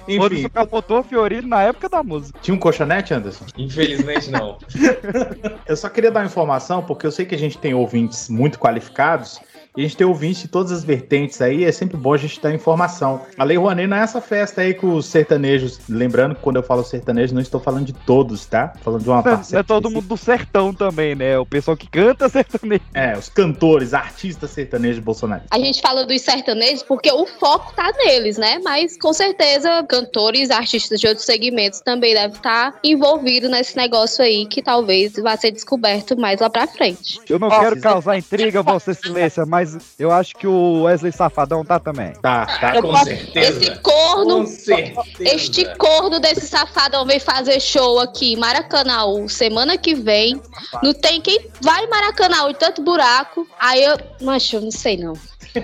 [0.08, 2.40] O Enfim, Anderson capotou a Fiorino na época da música.
[2.42, 3.46] tinha um colchonete, Anderson?
[3.58, 4.58] Infelizmente não.
[5.68, 8.58] Eu só queria dar uma informação, porque eu sei que a gente tem ouvintes muito
[8.58, 9.40] qualificados.
[9.78, 12.42] E a gente tem ouvintes de todas as vertentes aí, é sempre bom a gente
[12.42, 13.22] dar informação.
[13.38, 15.80] A Lei Rouanet não é essa festa aí com os sertanejos.
[15.88, 18.70] Lembrando que quando eu falo sertanejo, não estou falando de todos, tá?
[18.70, 19.60] Tô falando de uma Não parcela.
[19.60, 21.38] é todo mundo do sertão também, né?
[21.38, 22.82] O pessoal que canta sertanejo.
[22.94, 25.50] É, os cantores, artistas sertanejos bolsonaristas.
[25.52, 28.60] A gente fala dos sertanejos porque o foco tá neles, né?
[28.64, 34.46] Mas com certeza cantores, artistas de outros segmentos também devem estar envolvidos nesse negócio aí
[34.48, 37.20] que talvez vá ser descoberto mais lá pra frente.
[37.30, 41.64] Eu não Ó, quero causar intriga, Vossa Excelência, mas eu acho que o Wesley Safadão
[41.64, 42.14] tá também.
[42.22, 42.76] Tá, tá.
[42.76, 43.60] Eu Com posso- certeza.
[43.60, 45.36] Esse corno, Com certeza.
[45.36, 50.42] este corno desse safadão vem fazer show aqui em Maracanã semana que vem.
[50.84, 53.48] Não tem quem vai em Maracanã de tanto buraco.
[53.60, 55.14] Aí eu, mas eu não sei não.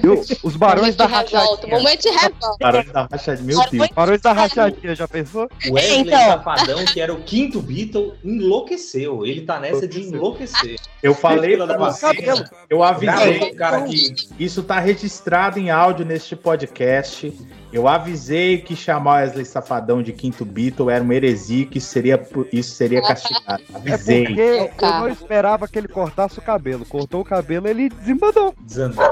[0.02, 1.78] Eu- os barões da rachadinha.
[1.78, 2.58] momento de revolta.
[2.60, 3.88] Barões da Racha, meu Deus.
[3.94, 5.48] Barões da rachadinha, já pensou?
[5.70, 6.18] Wesley Então.
[6.20, 9.26] Safadão, que era o quinto Beatle, enlouqueceu.
[9.26, 10.78] Ele tá nessa de enlouquecer.
[11.04, 12.50] Eu falei pra da você, vacina.
[12.68, 13.52] eu avisei.
[13.52, 17.34] o cara que Isso tá registrado em áudio neste podcast.
[17.76, 22.26] Eu avisei que chamar Wesley Safadão de quinto Beatle era uma heresia, que isso seria,
[22.54, 23.62] isso seria castigado.
[23.84, 24.26] É Avisei.
[24.26, 26.86] porque eu não esperava que ele cortasse o cabelo.
[26.86, 28.56] Cortou o cabelo, ele desembandou.
[28.62, 29.04] desandou.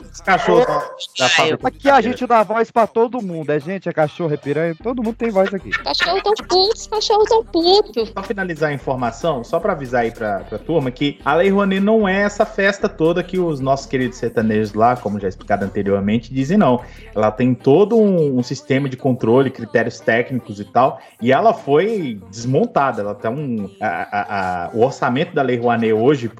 [0.00, 1.68] Os cachorros da, da fábrica.
[1.68, 3.50] Aqui a gente dá voz pra todo mundo.
[3.50, 5.68] É gente, é cachorro, é piranha, todo mundo tem voz aqui.
[5.68, 8.08] Cachorros tão putos, cachorros tão putos.
[8.08, 11.80] Só finalizar a informação, só pra avisar aí pra, pra turma que a Lei Rouanet
[11.80, 15.73] não é essa festa toda que os nossos queridos sertanejos lá, como já explicado anteriormente,
[15.82, 16.80] dizem não.
[17.14, 22.20] Ela tem todo um, um sistema de controle, critérios técnicos e tal, e ela foi
[22.30, 23.02] desmontada.
[23.02, 23.70] Ela tem um.
[23.80, 26.30] a- a- a- o orçamento da Lei Rouanet hoje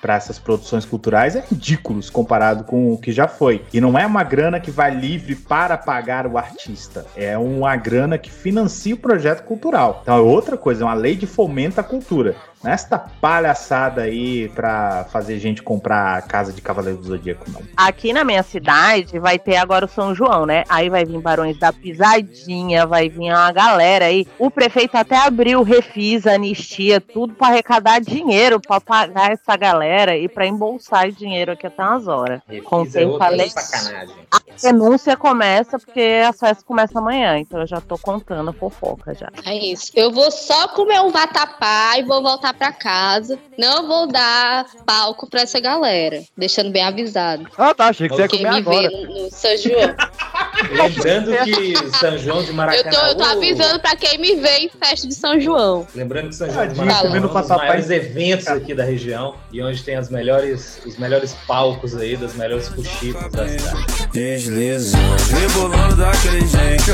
[0.00, 3.62] para essas produções culturais é ridículo comparado com o que já foi.
[3.72, 8.16] E não é uma grana que vai livre para pagar o artista, é uma grana
[8.18, 10.00] que financia o projeto cultural.
[10.02, 12.34] Então é outra coisa, é uma lei de fomento à cultura.
[12.62, 17.62] Nesta palhaçada aí pra fazer gente comprar a casa de Cavaleiro do Zodíaco, não.
[17.76, 20.64] Aqui na minha cidade vai ter agora o São João, né?
[20.68, 24.26] Aí vai vir Barões da Pisadinha, vai vir uma galera aí.
[24.38, 30.28] O prefeito até abriu refis, anistia, tudo pra arrecadar dinheiro pra pagar essa galera e
[30.28, 32.40] pra embolsar dinheiro aqui até umas horas.
[32.64, 33.50] Contei, é falei.
[33.50, 34.14] sacanagem.
[34.30, 39.14] A denúncia começa porque as festas começam amanhã, então eu já tô contando a fofoca
[39.14, 39.28] já.
[39.46, 39.90] É isso.
[39.94, 43.38] Eu vou só comer um vatapá e vou voltar pra casa.
[43.58, 46.22] Não vou dar palco pra essa galera.
[46.36, 47.46] Deixando bem avisado.
[47.56, 47.88] Ah, tá.
[47.88, 48.88] Achei que você ia comer me agora.
[48.88, 49.94] vê no, no São João.
[50.70, 52.90] Lembrando que São João de Eu Maracanã.
[52.90, 55.86] tô, eu tô avisando pra quem me vê em festa de São João.
[55.94, 59.62] Lembrando que São João de Maracanã é um dos maiores eventos aqui da região e
[59.62, 64.08] onde tem as melhores, os melhores palcos aí, das melhores fuxicas da cidade.
[64.12, 66.84] Deslizando, rebolando daquele jeito.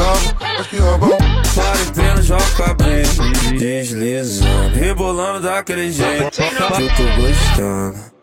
[0.71, 1.17] Que é bom.
[1.55, 3.59] Para pleno, joga bem.
[3.59, 6.31] Deslizando, rebolando daquele jeito.
[6.31, 8.17] Que eu tô gostando.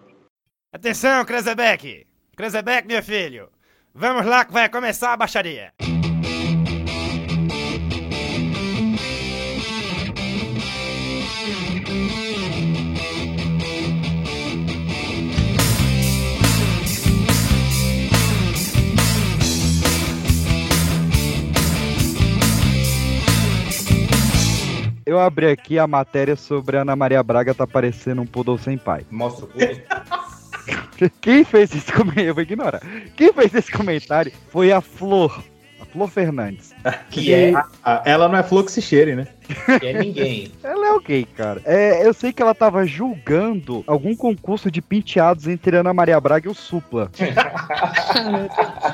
[0.74, 2.06] Atenção, Krezebeck!
[2.36, 3.53] Krezebeck, meu filho!
[3.96, 5.72] Vamos lá que vai começar a baixaria!
[25.06, 28.76] Eu abri aqui a matéria sobre a Ana Maria Braga tá parecendo um poodle sem
[28.76, 29.06] pai.
[29.12, 29.68] Mostra o pulo.
[31.22, 32.30] Quem fez esse comentário?
[32.30, 32.82] Eu vou ignorar.
[33.16, 35.44] Quem fez esse comentário foi a Flor.
[35.80, 36.74] A Flor Fernandes.
[37.10, 37.54] Que é,
[38.06, 39.28] Ela não é flor que se cheire, né?
[39.80, 40.52] Que é ninguém.
[40.64, 41.62] Ela é ok, cara.
[41.66, 46.48] É, eu sei que ela tava julgando algum concurso de penteados entre Ana Maria Braga
[46.48, 47.10] e o Supla.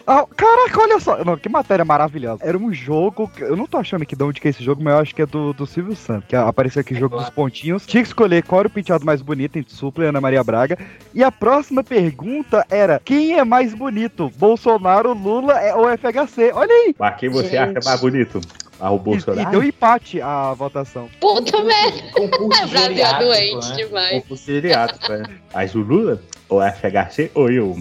[0.07, 1.23] Ah, caraca, olha só.
[1.23, 2.43] Não, que matéria maravilhosa.
[2.43, 3.27] Era um jogo.
[3.27, 5.15] que- Eu não tô achando aqui de onde que é esse jogo, mas eu acho
[5.15, 6.27] que é do, do Silvio Santos.
[6.27, 7.85] Que apareceu aqui jogo dos pontinhos.
[7.85, 10.77] Tinha que escolher qual era o penteado mais bonito entre Supla e Ana Maria Braga.
[11.13, 14.31] E a próxima pergunta era: quem é mais bonito?
[14.37, 16.51] Bolsonaro, Lula é- ou FHC?
[16.53, 16.95] Olha aí.
[16.97, 17.77] Mas quem você Gente.
[17.77, 18.41] acha mais bonito?
[18.79, 21.09] Ah, o E, e deu empate a votação.
[21.19, 22.01] Puta merda.
[22.17, 23.75] O Brasil é geriátrico, doente né?
[23.75, 24.09] demais.
[24.23, 25.23] Concurso geriátrico, é.
[25.53, 27.75] Mas o Lula, ou FHC, ou eu.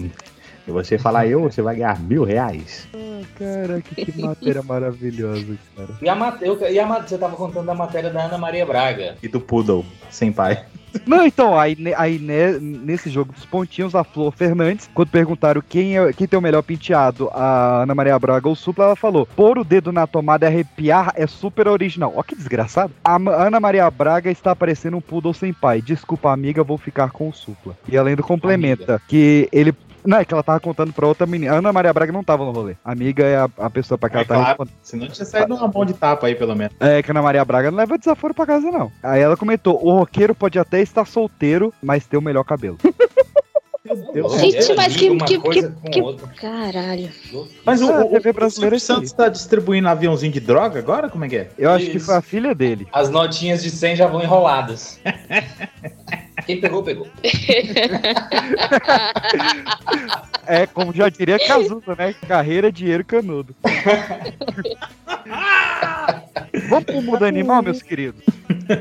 [0.65, 2.87] Se você falar eu, você vai ganhar mil reais.
[3.37, 5.89] Caraca, que matéria maravilhosa, cara.
[6.01, 9.15] E a, mate- eu- e a você tava contando da matéria da Ana Maria Braga.
[9.23, 10.63] E do Poodle, sem pai.
[11.05, 15.97] Não, então, aí, aí né, nesse jogo dos pontinhos, a Flor Fernandes, quando perguntaram quem,
[15.97, 19.25] é, quem tem o melhor penteado, a Ana Maria Braga ou o Supla, ela falou:
[19.25, 22.13] pôr o dedo na tomada e arrepiar é super original.
[22.15, 22.93] Ó, que desgraçado.
[23.03, 25.81] A Ana Maria Braga está parecendo um poodle sem pai.
[25.81, 27.77] Desculpa, amiga, vou ficar com o Supla.
[27.87, 29.73] E ela ainda complementa que ele.
[30.05, 31.53] Não, é que ela tava contando pra outra menina.
[31.53, 32.75] A Ana Maria Braga não tava no rolê.
[32.83, 34.47] Amiga é a, a pessoa pra que ela É tá claro.
[34.49, 34.75] respondendo.
[34.81, 36.73] Senão tinha saído uma mão de tapa aí, pelo menos.
[36.79, 38.91] É que a Ana Maria Braga não leva desaforo pra casa, não.
[39.03, 42.77] Aí ela comentou: o roqueiro pode até estar solteiro, mas ter o melhor cabelo.
[44.13, 44.39] Deus.
[44.39, 46.17] Gente, mas que- que- que- que-.
[46.39, 47.09] Caralho.
[47.65, 50.77] Mas o, Ah, a o, TV o brasileira é Santos tá distribuindo aviãozinho de droga
[50.77, 51.09] agora?
[51.09, 51.49] Como é que é?
[51.57, 52.87] Eu acho que foi a filha dele.
[52.93, 54.99] As notinhas de 100 já vão enroladas.
[56.49, 57.07] Quem pegou, pegou.
[60.47, 62.15] É, como já diria Cazuza, né?
[62.27, 63.55] Carreira, dinheiro, canudo.
[66.69, 68.23] Vamos pro mundo animal, meus queridos?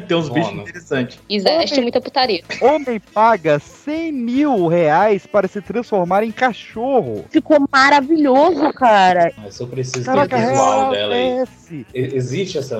[0.06, 1.18] Tem uns bichos interessantes.
[1.28, 2.42] Existe muita putaria.
[2.62, 7.26] Homem paga 100 mil reais para se transformar em cachorro.
[7.28, 9.30] Ficou maravilhoso, cara.
[9.36, 11.44] Mas eu preciso Caraca, ter o visual dela aí.
[11.70, 12.78] E- Existe essa.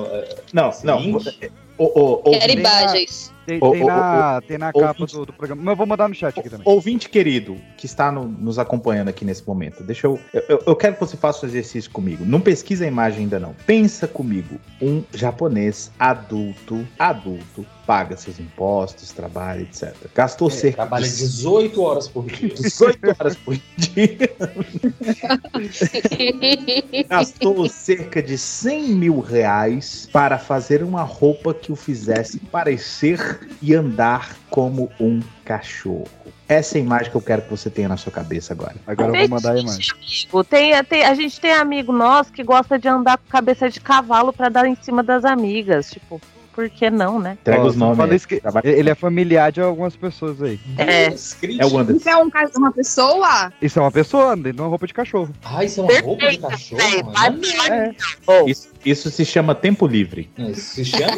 [0.50, 0.98] Não, esse não.
[0.98, 1.50] link?
[1.76, 3.36] O, o, o, Quero imagens.
[3.48, 5.16] Tem, tem na, tem na capa ouvinte.
[5.16, 5.62] do, do programa.
[5.62, 6.66] Mas eu vou mandar no chat aqui também.
[6.68, 10.62] Ouvinte querido, que está no- nos acompanhando aqui nesse momento, deixa eu, eu.
[10.66, 12.26] eu quero que você faça um exercício comigo.
[12.26, 13.54] Não pesquisa a imagem ainda não.
[13.66, 14.60] Pensa comigo.
[14.82, 19.94] Um japonês adulto, adulto, paga seus impostos, trabalha, etc.
[20.14, 22.52] Gastou É, cerca trabalha de 18 horas por dia.
[22.54, 24.28] 18 horas por dia.
[27.08, 33.74] gastou cerca de 100 mil reais para fazer uma roupa que o fizesse parecer e
[33.74, 36.06] andar como um cachorro.
[36.48, 38.74] Essa é a imagem que eu quero que você tenha na sua cabeça agora.
[38.86, 39.86] Agora eu vou mandar a imagem.
[39.92, 43.80] Amigo, Tem, tem- a gente tem amigo nosso que gosta de andar com cabeça de
[43.80, 45.90] cavalo pra dar em cima das amigas.
[45.90, 46.18] Tipo,
[46.54, 47.36] por que não, né?
[47.40, 47.96] Entrega os nomes.
[47.98, 48.16] fala aí.
[48.16, 50.58] isso que- Trabalha- Ele é familiar de algumas pessoas aí.
[50.78, 51.04] É.
[51.06, 51.98] É o Anderson.
[52.00, 53.52] Isso é um, uma pessoa?
[53.62, 55.30] Isso é uma pessoa dentro de uma roupa de cachorro.
[55.44, 57.12] Ah, isso é uma roupa de cachorro?
[57.12, 57.38] Vai-
[57.70, 57.94] É.
[58.26, 60.30] Oh, Isso, Isso se chama tempo livre.
[60.38, 61.16] Isso se chama.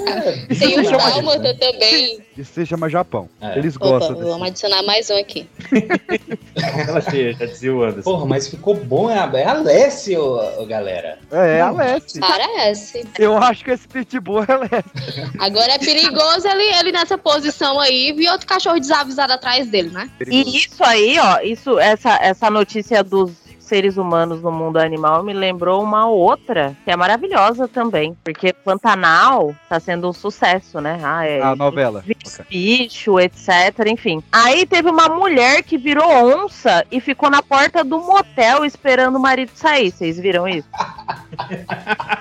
[0.59, 2.19] Tem Dálmata também.
[2.37, 3.29] Isso se chama Japão.
[3.41, 3.59] É.
[3.59, 4.27] Eles Opa, gostam desse.
[4.29, 5.47] vamos adicionar mais um aqui.
[6.89, 8.11] Ela cheia, já dizia o Anderson.
[8.11, 11.19] Porra, mas ficou bom, é a, é a Lessie, ô, ô, galera.
[11.31, 12.21] É, é a Lessie.
[12.21, 13.07] Parece.
[13.19, 15.31] Eu acho que esse pitbull é Lessie.
[15.39, 20.11] Agora é perigoso ele, ele nessa posição aí e outro cachorro desavisado atrás dele, né?
[20.27, 25.33] E isso aí, ó, isso, essa, essa notícia dos seres humanos no mundo animal me
[25.33, 30.99] lembrou uma outra que é maravilhosa também, porque Pantanal tá sendo um sucesso, né?
[31.05, 32.03] Ah, é, A novela.
[32.51, 34.21] bicho, etc, enfim.
[34.33, 39.21] Aí teve uma mulher que virou onça e ficou na porta do motel esperando o
[39.21, 39.93] marido sair.
[39.93, 40.69] Vocês viram isso?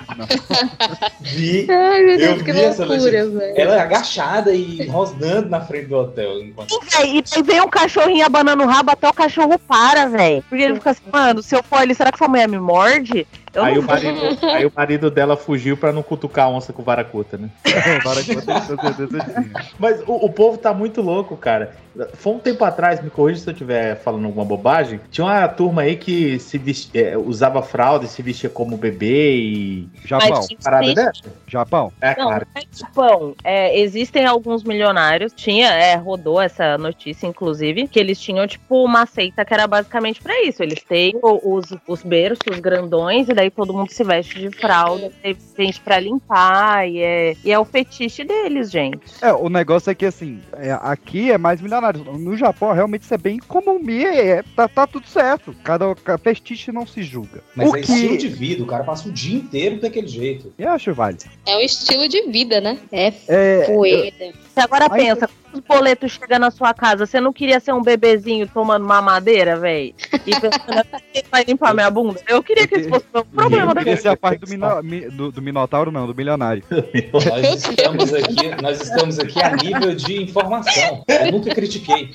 [1.22, 1.68] Vi.
[1.72, 3.54] Ai, meu Eu Deus, que vi essa loucura, velho.
[3.56, 6.42] Ela é agachada e rosnando na frente do hotel.
[6.42, 6.80] Enquanto...
[7.04, 10.44] E e vem um cachorrinho abanando o rabo até o cachorro para, velho.
[10.50, 13.28] Porque ele fica assim, mano, se eu for ali, será que essa mulher me morde?
[13.54, 16.84] Eu Aí o, marido, aí o marido dela fugiu pra não cutucar a onça com
[16.84, 17.50] varacuta, né?
[19.80, 21.76] Mas o, o povo tá muito louco, cara.
[22.14, 25.00] Foi um tempo atrás, me corrija se eu estiver falando alguma bobagem.
[25.10, 29.36] Tinha uma turma aí que se vesti- é, usava fralda e se vestia como bebê
[29.36, 29.90] e.
[30.06, 30.46] Japão.
[30.64, 31.12] Parada dessa?
[31.48, 31.92] Japão.
[32.00, 32.48] É, Não, claro.
[32.56, 33.36] é Japão.
[33.44, 39.06] É, existem alguns milionários, tinha, é, rodou essa notícia, inclusive, que eles tinham, tipo, uma
[39.06, 40.62] seita que era basicamente pra isso.
[40.62, 45.36] Eles têm os, os berços grandões, e daí todo mundo se veste de fralda, tem
[45.58, 49.00] gente pra limpar, e é, e é o fetiche deles, gente.
[49.22, 52.04] É, o negócio é que assim, é, aqui é mais milionário.
[52.18, 53.80] No Japão, realmente, isso é bem comum.
[53.90, 55.56] e É, tá, tá tudo certo.
[55.64, 57.44] Cada, cada festiche não se julga.
[57.56, 60.54] Mas o é estilo que de vida, o cara passa o dia inteiro daquele jeito.
[60.58, 61.26] eu acho válido.
[61.46, 62.78] É um estilo de vida, né?
[62.92, 64.34] É É, poeira.
[64.60, 67.82] Você agora pensa, quando os boletos chegam na sua casa, você não queria ser um
[67.82, 69.94] bebezinho tomando mamadeira, velho?
[70.26, 72.20] E pensando, quem vai limpar minha bunda?
[72.28, 75.42] Eu queria que isso fosse o problema da Esse é a parte do, do, do
[75.42, 76.62] Minotauro, não, do milionário.
[76.70, 81.04] Nós estamos aqui, nós estamos aqui a nível de informação.
[81.08, 82.12] Eu nunca critiquei.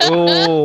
[0.00, 0.64] Eu,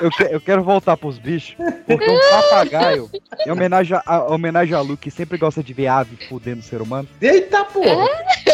[0.00, 3.10] eu, que- eu quero voltar pros bichos, porque um papagaio,
[3.46, 6.80] em homenagem a, a- homenagem a Luke, que sempre gosta de ver ave fudendo ser
[6.82, 7.08] humano.
[7.20, 8.06] Eita porra!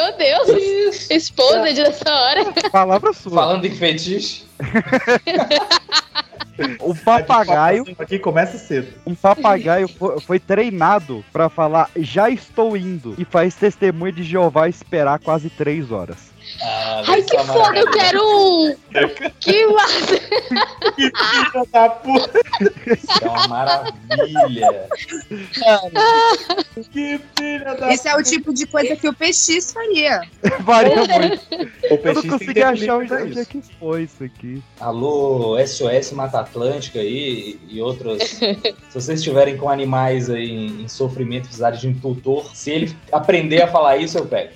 [0.02, 2.44] Meu Deus, esposa de nessa hora.
[2.72, 3.32] Palavra sua.
[3.32, 4.44] Falando em fetiche,
[6.80, 8.92] O papagaio, Aqui começa cedo.
[9.06, 14.68] um papagaio foi, foi treinado pra falar já estou indo e faz testemunha de Jeová
[14.68, 16.18] esperar quase três horas.
[16.62, 17.90] ah, Ai, que uma foda, eu maravilha.
[17.92, 18.76] quero um.
[19.40, 20.20] Que massa.
[20.94, 22.40] Filha da puta!
[22.86, 24.88] Isso é uma maravilha.
[26.74, 30.22] Que filha da Isso é o tipo de coisa que o PX faria.
[30.60, 31.42] Varia muito.
[31.50, 34.62] O Eu PX não tem consegui achar pra onde, onde é que foi isso aqui.
[34.80, 38.22] Alô, SOS Mata Atlântica aí e outros.
[38.22, 42.96] Se vocês estiverem com animais aí em, em sofrimento, precisarem de um tutor, se ele
[43.10, 44.52] aprender a falar isso, eu pego.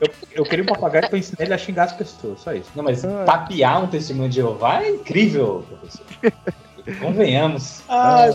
[0.00, 2.70] Eu, eu queria um papagaio pra ensinar ele a xingar as pessoas, só isso.
[2.74, 6.04] Não, mas tapear um testemunho de Jeová é incrível, professor.
[7.00, 7.82] Convenhamos.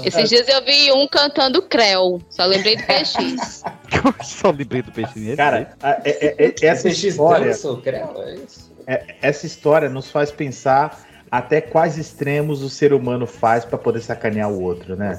[0.03, 2.21] Esses dias eu vi um cantando Creu.
[2.29, 3.63] Só lembrei do PX.
[4.23, 5.37] Só lembrei do nele.
[5.37, 8.71] Cara, a- é- é- é- essa PX história, dança, creu, é isso.
[8.87, 10.99] é- essa história nos faz pensar
[11.31, 15.17] até quais extremos o ser humano faz pra poder sacanear o outro, né?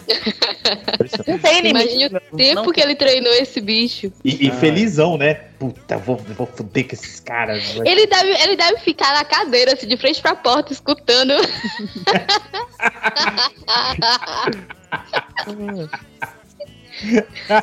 [1.26, 1.94] Não tem limite.
[1.94, 4.12] Imagine o tempo que ele treinou esse bicho.
[4.22, 5.32] E, e felizão, né?
[5.58, 7.64] Puta, vou, vou foder com esses caras.
[7.72, 11.32] vai- Ele deve, ele deve ficar na cadeira, assim, de frente pra porta, escutando.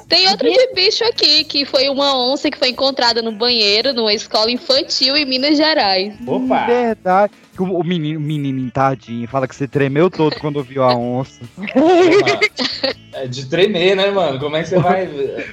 [0.09, 4.13] Tem outro de bicho aqui, que foi uma onça que foi encontrada no banheiro numa
[4.13, 6.13] escola infantil em Minas Gerais.
[6.27, 6.65] Opa!
[6.65, 7.33] Verdade.
[7.59, 11.41] Que O menino, o menininho tadinho fala que você tremeu todo quando viu a onça.
[13.11, 14.39] É de tremer, né, mano?
[14.39, 15.09] Como é que você vai,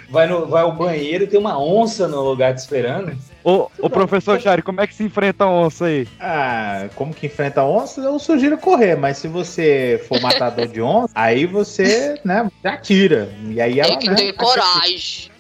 [0.09, 3.17] vai, no, vai ao banheiro e tem uma onça no lugar te esperando?
[3.49, 6.09] Ô, ô professor Jari, como é que se enfrenta a onça aí?
[6.19, 8.01] Ah, como que enfrenta a onça?
[8.01, 13.33] Eu sugiro correr, mas se você for matador de onça, aí você, né, atira.
[13.49, 14.17] E aí ela, Tem que né?
[14.17, 15.31] ter coragem.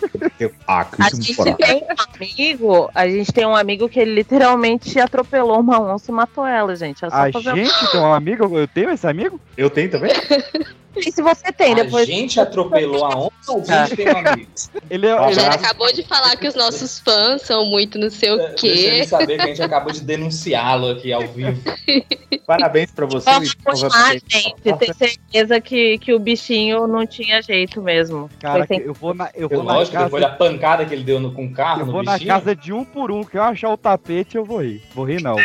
[0.69, 1.57] Ah, A gente coragem.
[1.57, 6.15] tem um amigo, a gente tem um amigo que ele literalmente atropelou uma onça e
[6.15, 7.05] matou ela, gente.
[7.05, 9.41] É só A fazer gente tem um amigo, eu tenho esse amigo?
[9.57, 10.13] Eu tenho também?
[10.97, 12.07] E se você tem, A depois.
[12.07, 14.51] gente atropelou a onça ou a gente tem um amigo?
[14.89, 15.31] Ele é.
[15.31, 18.67] Ele é- acabou de falar que os nossos fãs são muito não sei o Deixa
[18.67, 19.05] ele quê.
[19.05, 21.61] saber que a gente acabou de denunciá-lo aqui ao vivo.
[22.47, 23.29] Parabéns pra você.
[23.31, 24.55] Vamos provavelmente- gente.
[24.79, 28.31] Tem certeza que, que o bichinho não tinha jeito mesmo.
[28.41, 30.95] Cara, sem- eu vou na, eu Eu, vou na lógico, casa, depois da pancada que
[30.95, 32.29] ele deu no, com o carro, eu no vou na bichinho.
[32.31, 34.83] casa de um por um, que eu achar o tapete eu vou rir.
[34.95, 35.45] Vou rir não, vou,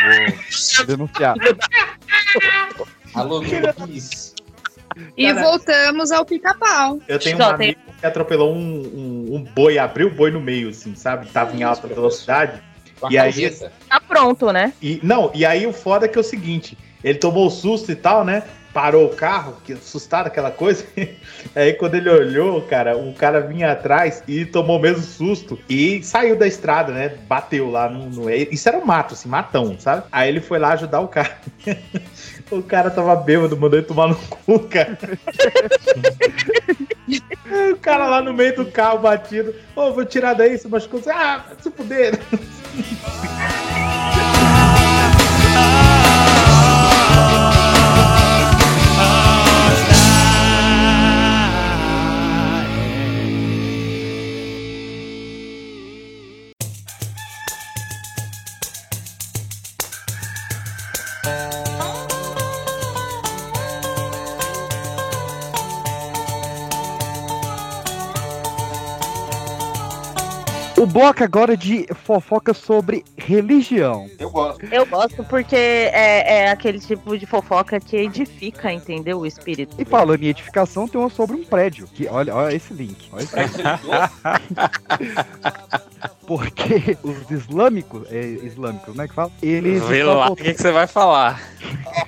[0.78, 1.36] vou denunciar.
[3.14, 4.34] Alô, Luiz.
[5.18, 7.00] E voltamos ao pica-pau.
[7.08, 10.40] Eu tenho um Só tem- amigo atropelou um, um, um boi, abriu o boi no
[10.42, 11.28] meio, assim, sabe?
[11.28, 12.60] Tava em alta velocidade.
[13.10, 13.50] E aí.
[13.90, 14.74] Tá pronto, né?
[14.82, 17.92] e, não, e aí o foda é que é o seguinte, ele tomou o susto
[17.92, 18.44] e tal, né?
[18.74, 20.86] Parou o carro, que assustado aquela coisa.
[21.56, 26.02] aí quando ele olhou, cara, um cara vinha atrás e tomou o mesmo susto e
[26.04, 27.10] saiu da estrada, né?
[27.28, 30.04] Bateu lá no, no- Isso era um mato, assim, matão, sabe?
[30.12, 31.38] Aí ele foi lá ajudar o cara.
[32.52, 34.98] o cara tava bêbado, mandou ele tomar no cu, cara.
[37.72, 39.56] o cara lá no meio do carro batido.
[39.76, 41.02] Ô, vou tirar daí, se machucou.
[41.08, 42.20] Ah, se fuder.
[70.82, 74.10] O bloco agora de fofoca sobre religião.
[74.18, 74.66] Eu gosto.
[74.66, 79.20] Eu gosto porque é, é aquele tipo de fofoca que edifica, entendeu?
[79.20, 79.76] O espírito.
[79.78, 81.86] E falando em edificação, tem uma sobre um prédio.
[81.86, 83.08] Que, olha, olha esse link.
[83.14, 83.48] Olha esse link.
[86.32, 89.30] Porque os islâmicos, é, islâmicos, né, que fala?
[89.42, 91.42] Eles Vê lá o que, que você vai falar.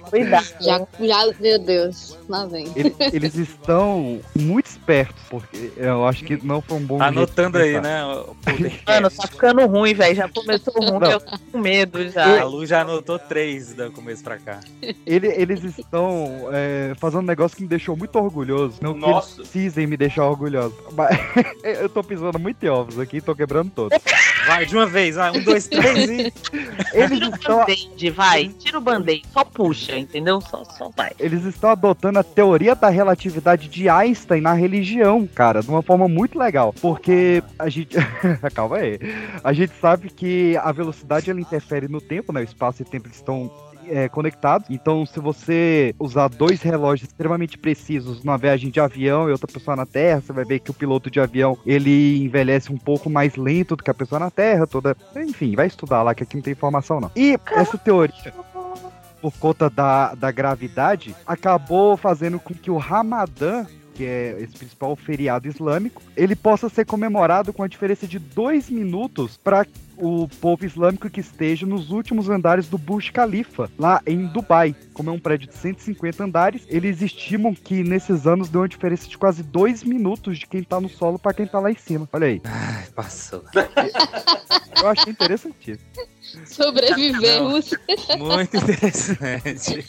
[0.09, 0.45] Cuidado.
[0.61, 2.67] Já, já, meu Deus, lá vem.
[2.75, 7.17] Ele- eles estão muito espertos, porque eu acho que não foi um bom jeito de
[7.17, 8.01] Anotando aí, né?
[8.87, 10.15] Mano, tá ficando ruim, velho.
[10.15, 11.11] Já começou ruim, Não.
[11.11, 12.41] eu tô com medo já.
[12.41, 14.59] A Lu já anotou três do começo pra cá.
[15.05, 18.77] Ele- eles estão é, fazendo um negócio que me deixou muito orgulhoso.
[18.81, 19.39] Não que Nossa.
[19.41, 20.75] eles precisem me deixar orgulhoso.
[20.93, 21.17] Mas
[21.63, 23.97] eu tô pisando muito em ovos aqui e tô quebrando todos.
[24.45, 25.31] Vai, de uma vez, vai.
[25.31, 26.33] Um, dois, três e.
[26.93, 28.47] Eles Tira o estão, band-aid, vai.
[28.59, 29.23] Tira o band-aid.
[29.31, 30.41] Só puxa, entendeu?
[30.41, 31.11] Só, só vai.
[31.19, 36.07] eles estão adotando a teoria da relatividade de Einstein na religião, cara, de uma forma
[36.07, 36.73] muito legal.
[36.81, 37.95] Porque a gente.
[38.53, 38.99] Calma aí.
[39.43, 42.41] A gente sabe que a velocidade ela interfere no tempo, né?
[42.41, 43.49] O espaço e o tempo estão
[43.87, 44.67] é, conectados.
[44.69, 49.75] Então, se você usar dois relógios extremamente precisos numa viagem de avião e outra pessoa
[49.75, 53.35] na Terra, você vai ver que o piloto de avião ele envelhece um pouco mais
[53.35, 54.95] lento do que a pessoa na Terra, toda.
[55.15, 57.11] Enfim, vai estudar lá que aqui não tem informação não.
[57.15, 58.33] E essa teoria
[59.23, 63.65] por conta da, da gravidade, acabou fazendo com que o Ramadã,
[63.95, 68.69] que é esse principal feriado islâmico, ele possa ser comemorado com a diferença de dois
[68.69, 69.65] minutos para
[69.97, 74.75] o povo islâmico que esteja nos últimos andares do Burj Khalifa, lá em Dubai.
[74.93, 79.07] Como é um prédio de 150 andares, eles estimam que nesses anos deu uma diferença
[79.07, 82.07] de quase dois minutos de quem tá no solo para quem tá lá em cima.
[82.11, 82.41] Olha aí.
[82.43, 83.43] Ai, passou.
[84.81, 85.79] Eu achei interessantíssimo.
[86.45, 87.71] Sobrevivemos.
[88.17, 89.85] Muito interessante.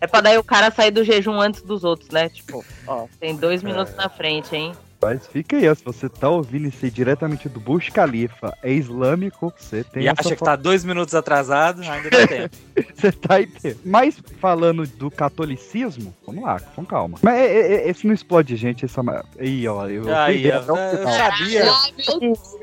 [0.00, 2.28] É pra daí o cara sair do jejum antes dos outros, né?
[2.28, 4.72] Tipo, ó, tem dois minutos na frente, hein?
[5.02, 8.70] Mas fica aí, ó, se você tá ouvindo isso aí diretamente do Burj Khalifa, é
[8.72, 12.56] islâmico, você tem E essa acha que tá dois minutos atrasado, ainda dá tempo.
[12.94, 13.48] Você tá aí.
[13.84, 17.18] Mas falando do catolicismo, vamos lá, com calma.
[17.22, 18.84] Mas é, é, é, esse não explode, gente.
[18.84, 19.00] Essa...
[19.38, 19.88] Aí, ó.
[19.88, 21.12] Eu, Aí, o eu final.
[21.14, 21.64] sabia.
[21.72, 22.56] Ai, meu Deus.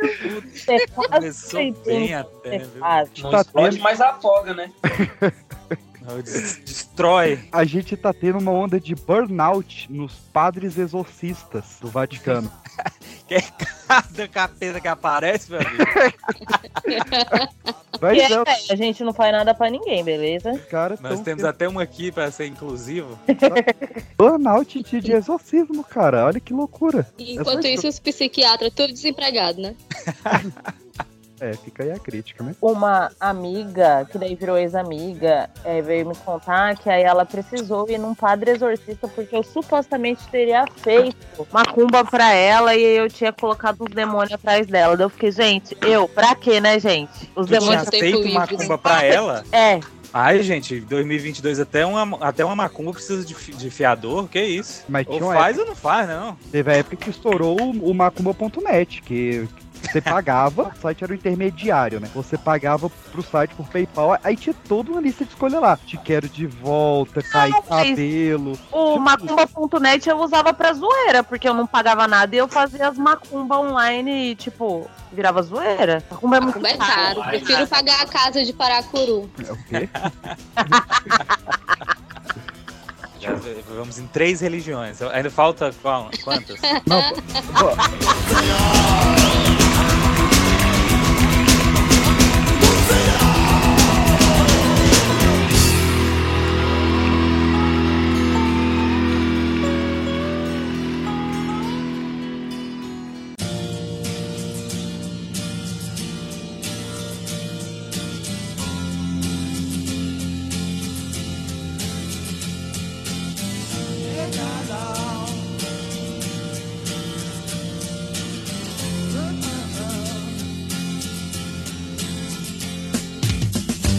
[0.93, 3.23] Começou bem até, você viu?
[3.23, 4.71] Não Tá explode, tendo- mas afoga, né?
[6.23, 7.39] Des- Destrói.
[7.51, 12.51] A gente tá tendo uma onda de burnout nos padres exorcistas do Vaticano.
[13.87, 15.83] Cada capeta que aparece, meu amigo.
[17.99, 20.51] Mas é, é, velho, a gente não faz nada pra ninguém, beleza?
[20.51, 23.17] os caras Nós temos tendo até uma aqui pra ser inclusivo.
[24.17, 26.25] burnout de, de exorcismo, cara.
[26.25, 27.07] Olha que loucura.
[27.17, 29.75] Enquanto Essa- isso, os psiquiatras tudo desempregado, né?
[31.39, 32.55] É, fica aí a crítica, né?
[32.61, 37.97] Uma amiga, que daí virou ex-amiga, é, veio me contar que aí ela precisou ir
[37.97, 41.15] num padre exorcista porque eu supostamente teria feito
[41.51, 44.97] macumba pra ela e eu tinha colocado uns demônios atrás dela.
[44.97, 47.29] Daí eu fiquei, gente, eu, pra quê, né, gente?
[47.35, 47.83] Os Tu tinha demônios.
[47.89, 48.33] tempo feito livre.
[48.33, 49.43] macumba pra ela?
[49.51, 49.79] É,
[50.13, 54.83] Ai, gente, 2022 até uma, até uma macumba precisa de, fi- de fiador, que isso?
[54.87, 56.35] Mas Ou tinha faz ou não faz, não.
[56.49, 59.47] Teve a época que estourou o, o macumba.net, que
[59.81, 62.09] você pagava, o site era o intermediário, né?
[62.13, 65.77] Você pagava pro site por PayPal, aí tinha toda uma lista de escolha lá.
[65.77, 68.57] Te quero de volta, cair mas- cabelo.
[68.71, 72.97] o macumba.net eu usava pra zoeira, porque eu não pagava nada e eu fazia as
[72.97, 76.03] macumba online e, tipo, virava zoeira.
[76.09, 77.23] Macumba é muito Macumba é caro.
[77.23, 79.29] Prefiro pagar a casa de Paracuru.
[79.47, 79.89] É o quê?
[83.19, 83.31] Já
[83.75, 85.01] vamos em três religiões.
[85.01, 86.59] Ainda falta qual, quantas?
[86.85, 87.01] Não,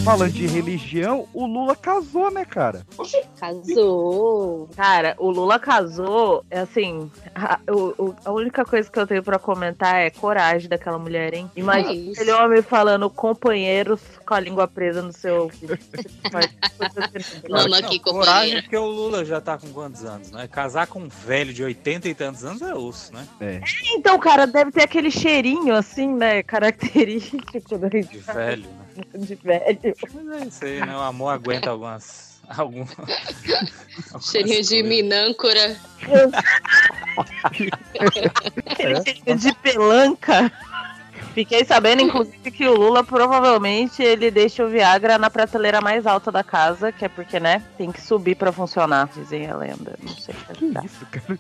[0.08, 2.82] falando de religião, o Lula casou, né, cara?
[3.38, 4.66] Casou.
[4.74, 9.38] Cara, o Lula casou, é assim, a, o- a única coisa que eu tenho pra
[9.38, 11.50] comentar é coragem daquela mulher, hein?
[11.54, 15.50] Imagina É aquele homem falando companheiros com a língua presa no seu.
[17.48, 18.62] Mama aqui, Coragem, companheira.
[18.62, 20.46] porque o Lula já tá com quantos anos, né?
[20.46, 23.26] Casar com um velho de 80 e tantos anos é osso, né?
[23.40, 23.60] É.
[23.94, 29.06] Então, cara, deve ter aquele cheirinho, assim, né, característico da De velho, né?
[29.14, 29.78] de velho.
[30.12, 30.94] Mas é isso aí, né?
[30.94, 32.28] O amor aguenta algumas.
[32.50, 32.84] Algum...
[34.20, 35.76] Cheirinho de minâncora.
[37.44, 37.70] Aquele
[39.04, 40.52] cheirinho de pelanca.
[41.38, 46.32] Fiquei sabendo, inclusive, que o Lula provavelmente ele deixa o Viagra na prateleira mais alta
[46.32, 49.94] da casa, que é porque, né, tem que subir pra funcionar, dizem a lenda.
[50.02, 50.86] Não sei se é Que verdade.
[50.86, 51.38] isso, cara?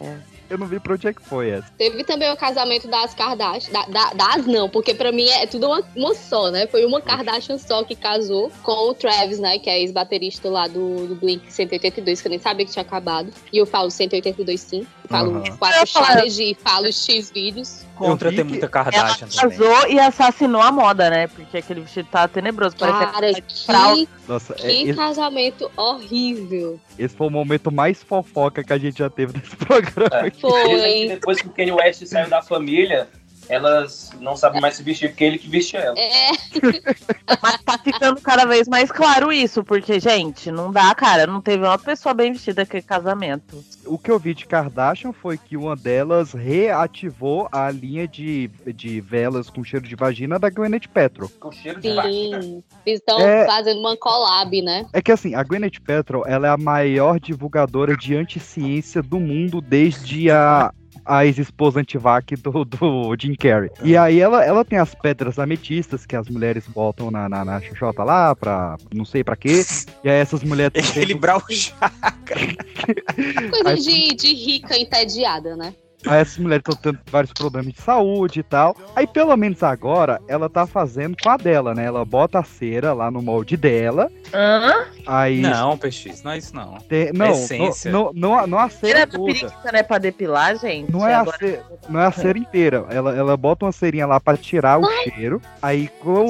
[0.00, 0.16] É.
[0.48, 1.70] Eu não vi pra onde é que foi essa.
[1.76, 3.70] Teve também o casamento das Kardashian.
[3.70, 6.66] Da, da- das não, porque pra mim é tudo uma, uma só, né?
[6.68, 9.58] Foi uma Kardashian só que casou com o Travis, né?
[9.58, 13.28] Que é ex-baterista lá do, do Blink 182, que eu nem sabia que tinha acabado.
[13.52, 14.86] E eu falo 182 sim.
[15.06, 15.56] Falo Aham.
[15.58, 17.84] quatro challenge e falo X vídeos.
[17.98, 19.58] Contra ter que muita Ela Kardashian também.
[19.58, 21.26] casou e assassinou a moda, né?
[21.26, 22.76] Porque aquele vestido tá tenebroso.
[22.76, 23.32] Parece Cara,
[23.66, 23.96] fralda.
[24.06, 26.80] que, Nossa, é, que esse, casamento horrível.
[26.98, 30.26] esse foi o momento mais fofoca que a gente já teve nesse programa.
[30.26, 30.30] É.
[30.30, 30.68] Foi.
[30.68, 33.08] Que depois que o Kanye West saiu da família,
[33.48, 35.98] elas não sabem mais se vestir porque ele que veste ela.
[35.98, 36.30] É,
[37.42, 41.26] Mas tá ficando cada vez mais claro isso, porque, gente, não dá, cara.
[41.26, 43.62] Não teve uma pessoa bem vestida naquele casamento.
[43.86, 49.00] O que eu vi de Kardashian foi que uma delas reativou a linha de, de
[49.00, 51.30] velas com cheiro de vagina da Gwyneth Paltrow.
[51.40, 52.62] Com cheiro de sim.
[52.84, 53.46] Eles estão É.
[53.46, 54.86] fazendo uma collab, né?
[54.92, 59.60] É que assim, a Gwyneth Paltrow, ela é a maior divulgadora de anticiência do mundo
[59.60, 60.72] desde a
[61.08, 63.70] a ex-esposa antivac do, do Jim Carrey.
[63.82, 67.60] E aí ela, ela tem as pedras ametistas que as mulheres botam na, na, na
[67.60, 69.62] xoxota lá pra não sei pra quê.
[70.04, 70.72] E aí essas mulheres...
[70.90, 71.90] Equilibrar o chá.
[73.50, 75.74] Coisa Aí- de, de rica entediada, né?
[76.06, 78.76] Aí essas mulheres estão tendo vários problemas de saúde e tal.
[78.94, 81.84] Aí, pelo menos agora, ela tá fazendo com a dela, né?
[81.86, 84.08] Ela bota a cera lá no molde dela.
[84.32, 84.84] Hã?
[85.06, 85.40] Aí.
[85.40, 86.78] Não, PX, não é isso não.
[86.88, 87.90] tem- não, essência.
[87.90, 89.24] não, não, não, não a cera da toda.
[89.32, 90.90] periquita, né, pra depilar, gente.
[90.92, 92.86] Não é, a Agora- cera, não é a cera inteira.
[92.90, 95.42] Ela, ela bota uma cerinha lá pra tirar o cheiro.
[95.60, 96.26] Aí com,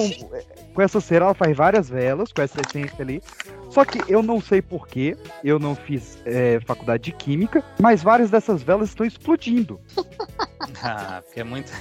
[0.79, 3.21] com essa cera ela faz várias velas com essa essência ali.
[3.69, 8.31] Só que eu não sei porquê, eu não fiz é, faculdade de química, mas várias
[8.31, 9.81] dessas velas estão explodindo.
[10.83, 11.73] Ah, porque é muito.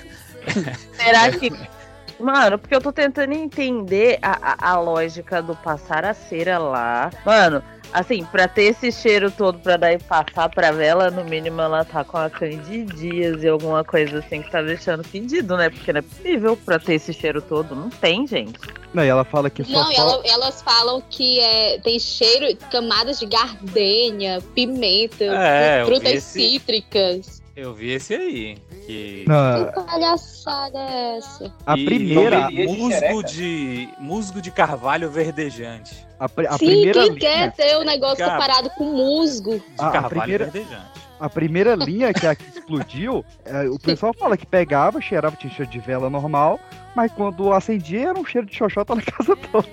[0.93, 1.51] Será que.
[2.19, 7.11] Mano, porque eu tô tentando entender a, a, a lógica do passar a cera lá.
[7.25, 7.61] Mano,
[7.93, 12.03] assim, pra ter esse cheiro todo pra daí passar pra vela, no mínimo ela tá
[12.03, 15.69] com a candidíase e alguma coisa assim que tá deixando fedido, né?
[15.69, 17.75] Porque não é possível pra ter esse cheiro todo.
[17.75, 18.59] Não tem, gente.
[18.93, 22.47] Não, e ela fala que só Não, e ela- elas falam que é, tem cheiro,
[22.71, 27.45] camadas de gardênia, pimenta, É, frutas esse- cítricas.
[27.59, 28.57] Eu vi esse aí.
[28.85, 29.25] Que...
[29.27, 31.51] Não, Que palhaçada é essa?
[31.65, 33.23] a E primeira, Sommelier de musgo xereca.
[33.23, 36.07] de musgo de carvalho verdejante.
[36.19, 38.33] a, pri- a Sim, primeira quem linha, quer ter o negócio Cara.
[38.33, 39.55] comparado com musgo?
[39.57, 40.91] De Ah, a carvalho primeira- verdejante.
[41.19, 45.35] a primeira linha que é a que explodiu, é, o pessoal fala que pegava, cheirava,
[45.35, 46.59] tinha cheiro de vela normal,
[46.95, 49.67] mas quando acendia era um cheiro de xoxota na casa toda.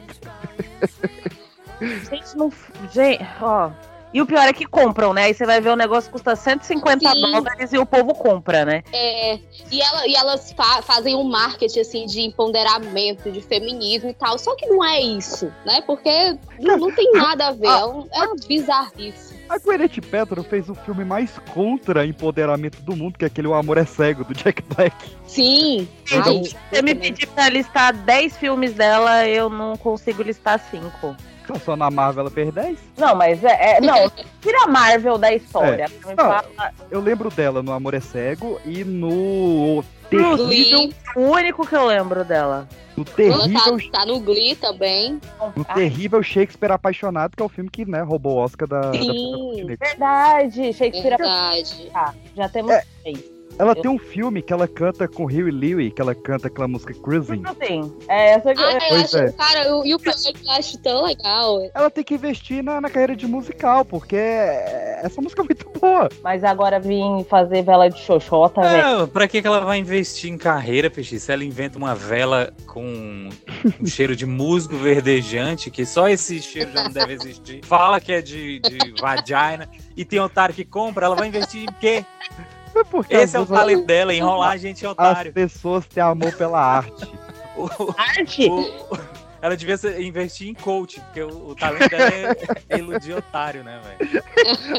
[2.11, 2.51] Gente, não.
[2.91, 3.71] Gente, ó.
[4.15, 5.25] E o pior é que compram, né?
[5.25, 7.21] Aí você vai ver o negócio custa 150 Sim.
[7.21, 8.85] dólares e o povo compra, né?
[8.93, 9.41] É,
[9.73, 14.39] e, ela- e elas fa- fazem um marketing assim de empoderamento, de feminismo e tal.
[14.39, 15.81] Só que não é isso, né?
[15.85, 17.67] Porque não, não tem nada a ver.
[17.67, 19.35] É, um, é uma bizarrice.
[19.49, 23.55] A Gwyneth Paltrow fez o filme mais contra empoderamento do mundo, que é aquele O
[23.55, 24.95] Amor é Cego, do Jack Black.
[25.27, 25.89] Sim.
[26.11, 31.17] Então, Se você me pedir pra listar 10 filmes dela, eu não consigo listar 5.
[31.47, 32.79] Tá Só na Marvel ela fez 10.
[32.97, 33.77] Não, mas é.
[33.77, 35.87] é- não, tira a Marvel da história.
[36.07, 36.41] Me Não.
[36.91, 40.91] Eu lembro dela no Amor é Cego e no terrível.
[41.17, 42.69] O único que eu lembro dela.
[42.97, 45.21] no Ela terrível, tá, tá no Glee também.
[45.55, 48.93] no terrível Shakespeare Apaixonado, que é o filme que né, roubou o Oscar da, da
[48.93, 49.65] Sim.
[49.65, 49.77] Negra.
[49.89, 51.17] Verdade, Shakespeare.
[51.19, 51.91] Verdade.
[51.93, 52.85] Tá, já temos É.
[53.03, 53.34] três.
[53.57, 56.93] Ela tem um filme que ela canta com Huey Lewis, que ela canta aquela música
[56.93, 57.43] Cruising.
[57.45, 59.33] Assim, é essa que Ah, eu Pois acho, é.
[59.33, 61.71] cara, eu- e o pior é que eu acho tão legal.
[61.73, 66.09] Ela tem que investir na, na carreira de musical, porque essa música é muito boa.
[66.23, 69.03] Mas agora vim fazer vela de xoxota, velho.
[69.03, 71.21] É, pra que, que ela vai investir em carreira, Peixe?
[71.21, 72.85] Se ela inventa uma vela com
[73.81, 78.13] um cheiro de musgo verdejante, que só esse cheiro já não deve existir, fala que
[78.13, 82.05] é de, de vagina, e tem otário que compra, ela vai investir em quê?
[82.75, 85.33] É porque Esse é o talento dela, enrolar a gente as otário.
[85.33, 87.11] pessoas têm amor pela arte.
[87.57, 88.49] O- Arte?
[88.51, 88.99] o-
[89.41, 92.35] Ela devia investir em coach, porque o, o talento dela
[92.69, 94.25] é iludir otário, né, velho?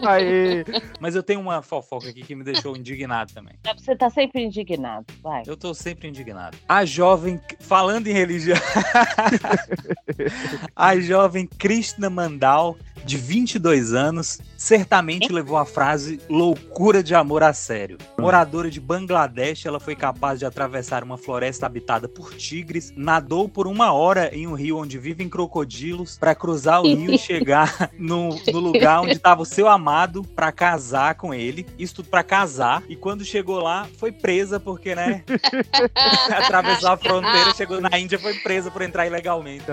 [0.05, 0.65] Aí.
[0.99, 3.53] Mas eu tenho uma fofoca aqui que me deixou indignado também.
[3.77, 5.43] Você tá sempre indignado, vai.
[5.47, 6.57] Eu tô sempre indignado.
[6.67, 8.57] A jovem, falando em religião,
[10.75, 12.75] a jovem Krishna Mandal,
[13.05, 17.97] de 22 anos, certamente levou a frase loucura de amor a sério.
[18.17, 23.67] Moradora de Bangladesh, ela foi capaz de atravessar uma floresta habitada por tigres, nadou por
[23.67, 28.29] uma hora em um rio onde vivem crocodilos para cruzar o rio e chegar no,
[28.51, 31.65] no lugar onde estava o seu amado para casar com ele.
[31.77, 32.81] Isso tudo para casar.
[32.89, 35.23] E quando chegou lá, foi presa porque, né?
[36.29, 39.65] atravessou a fronteira, chegou na Índia, foi presa por entrar ilegalmente.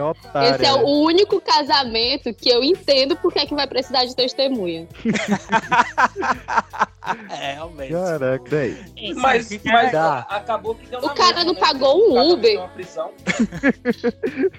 [0.52, 4.86] Esse é o único casamento que eu entendo porque é que vai precisar de testemunha.
[7.30, 7.92] É, realmente.
[7.92, 8.76] Caraca, daí.
[9.16, 10.20] Mas, que mas dá?
[10.28, 11.60] acabou que deu O cara mesma, não né?
[11.60, 12.60] pagou O um Uber.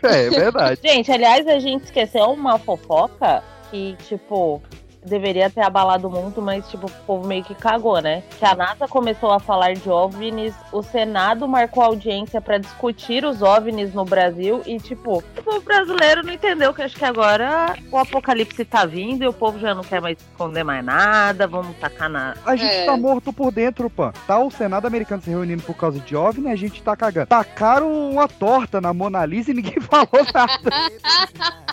[0.03, 0.81] É, é verdade.
[0.83, 3.41] Gente, aliás, a gente esqueceu uma fofoca
[3.71, 4.61] que, tipo,
[5.05, 8.23] deveria ter abalado o mundo, mas, tipo, o povo meio que cagou, né?
[8.39, 13.41] Que a NASA começou a falar de OVNIs, o Senado marcou audiência pra discutir os
[13.41, 17.97] OVNIs no Brasil e, tipo, o povo brasileiro não entendeu que acho que agora o
[17.97, 22.09] apocalipse tá vindo e o povo já não quer mais esconder mais nada, vamos tacar
[22.09, 22.33] na.
[22.45, 22.85] A gente É.
[22.85, 24.11] tá morto por dentro, Pan.
[24.27, 27.27] Tá o Senado americano se reunindo por causa de OVNI e a gente tá cagando.
[27.27, 31.72] Tacaram uma torta na Mona Lisa e ninguém falou nada.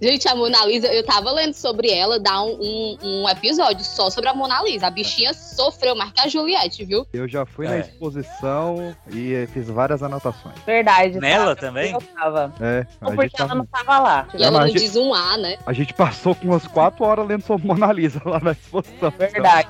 [0.00, 4.10] Gente, a Mona Lisa, eu tava lendo sobre ela, dá um, um, um episódio só
[4.10, 4.86] sobre a Mona Lisa.
[4.86, 7.06] A bichinha sofreu mais que a Juliette, viu?
[7.12, 7.80] Eu já fui na É.
[7.80, 10.54] exposição e fiz várias anotações.
[10.66, 11.18] Verdade.
[11.18, 11.60] Nela tá?
[11.62, 11.92] também?
[11.92, 12.52] Eu tava.
[12.60, 14.28] É, Ou porque ela tava- não tava lá.
[14.34, 15.56] E ela não gente- diz um A, né?
[15.66, 19.10] a gente passou com umas quatro horas lendo sobre Mona Lisa lá na exposição.
[19.18, 19.68] Verdade.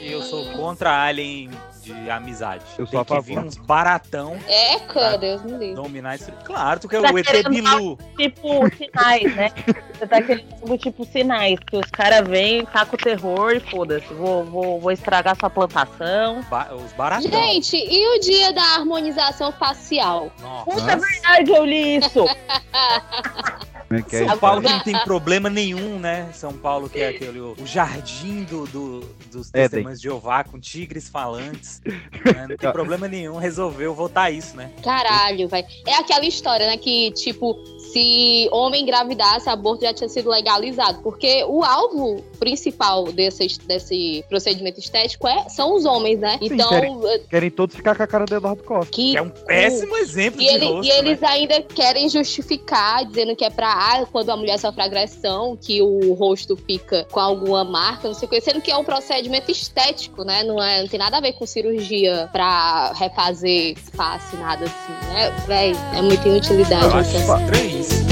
[0.00, 1.50] E eu sou contra Alien
[1.94, 2.64] de amizade.
[2.78, 3.46] Eu sou Tem a que vir favor.
[3.48, 5.74] uns baratão É, cara, Deus me livre.
[5.74, 6.30] dominar isso.
[6.44, 7.98] Claro, tu quer Tá o ET Bilu.
[8.16, 9.52] Tipo, sinais, né?
[9.98, 11.58] Você tá querendo, tipo, sinais.
[11.70, 14.12] Que os caras vêm, tacam o terror e foda-se.
[14.14, 16.42] Vou, vou, vou estragar sua plantação.
[16.50, 17.30] Ba- os baratão.
[17.30, 20.30] Gente, e o dia da harmonização facial?
[20.40, 20.64] Nossa.
[20.70, 22.24] Puta, é verdade, eu li isso.
[23.88, 24.38] É que é São?
[24.38, 26.28] Paulo que não tem problema nenhum, né?
[26.32, 31.08] São Paulo que é aquele o jardim do, do- dos testemunhos de Jeová com tigres
[31.08, 31.80] falantes.
[31.86, 32.46] né?
[32.48, 34.70] Não tem problema nenhum, resolveu votar isso, né?
[34.82, 35.66] Caralho, velho.
[35.86, 36.76] É aquela história, né?
[36.76, 37.56] Que, tipo,
[37.96, 41.00] se homem engravidasse, aborto já tinha sido legalizado.
[41.02, 46.38] Porque o alvo principal desse, desse procedimento estético é, são os homens, né?
[46.38, 46.68] Sim, então.
[46.68, 46.96] querem-
[47.30, 48.90] Querem todos ficar com a cara do Eduardo Costa.
[48.92, 51.28] Que, Que é um péssimo exemplo E, de ele- rosto, e eles né?
[51.28, 56.12] ainda querem justificar, dizendo que é pra ah, quando a mulher sofre agressão, que o
[56.14, 60.24] rosto fica com alguma marca, não sei o que, sendo que é um procedimento estético,
[60.24, 60.42] né?
[60.42, 65.30] Não, é, não tem nada a ver com cirurgia pra refazer face, nada assim, né?
[65.46, 66.84] Véi, é muita inutilidade.
[66.84, 68.06] Eu acho estranho isso.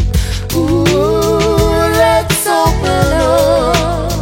[1.97, 4.14] let's open up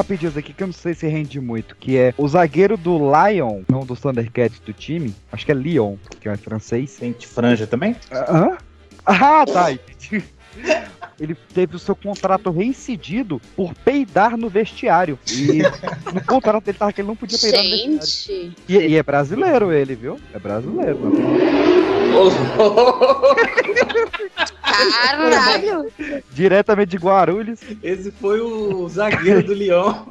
[0.00, 3.60] Rapidinhas aqui que eu não sei se rende muito, que é o zagueiro do Lion,
[3.68, 6.96] não do Thundercats do time, acho que é Lyon, que é francês.
[6.98, 7.94] Tem de franja também?
[8.10, 8.56] Hã?
[9.04, 9.70] Ah, tá.
[11.20, 15.18] Ele teve o seu contrato reincidido por peidar no vestiário.
[15.30, 15.58] E
[16.14, 18.00] no contrato dele tava que ele não podia peidar no vestiário.
[18.00, 20.18] Gente, E, e é brasileiro ele, viu?
[20.32, 20.98] É brasileiro.
[20.98, 21.89] não
[24.90, 25.92] caralho!
[26.30, 27.60] Diretamente de Guarulhos.
[27.82, 30.06] Esse foi o zagueiro do Leão.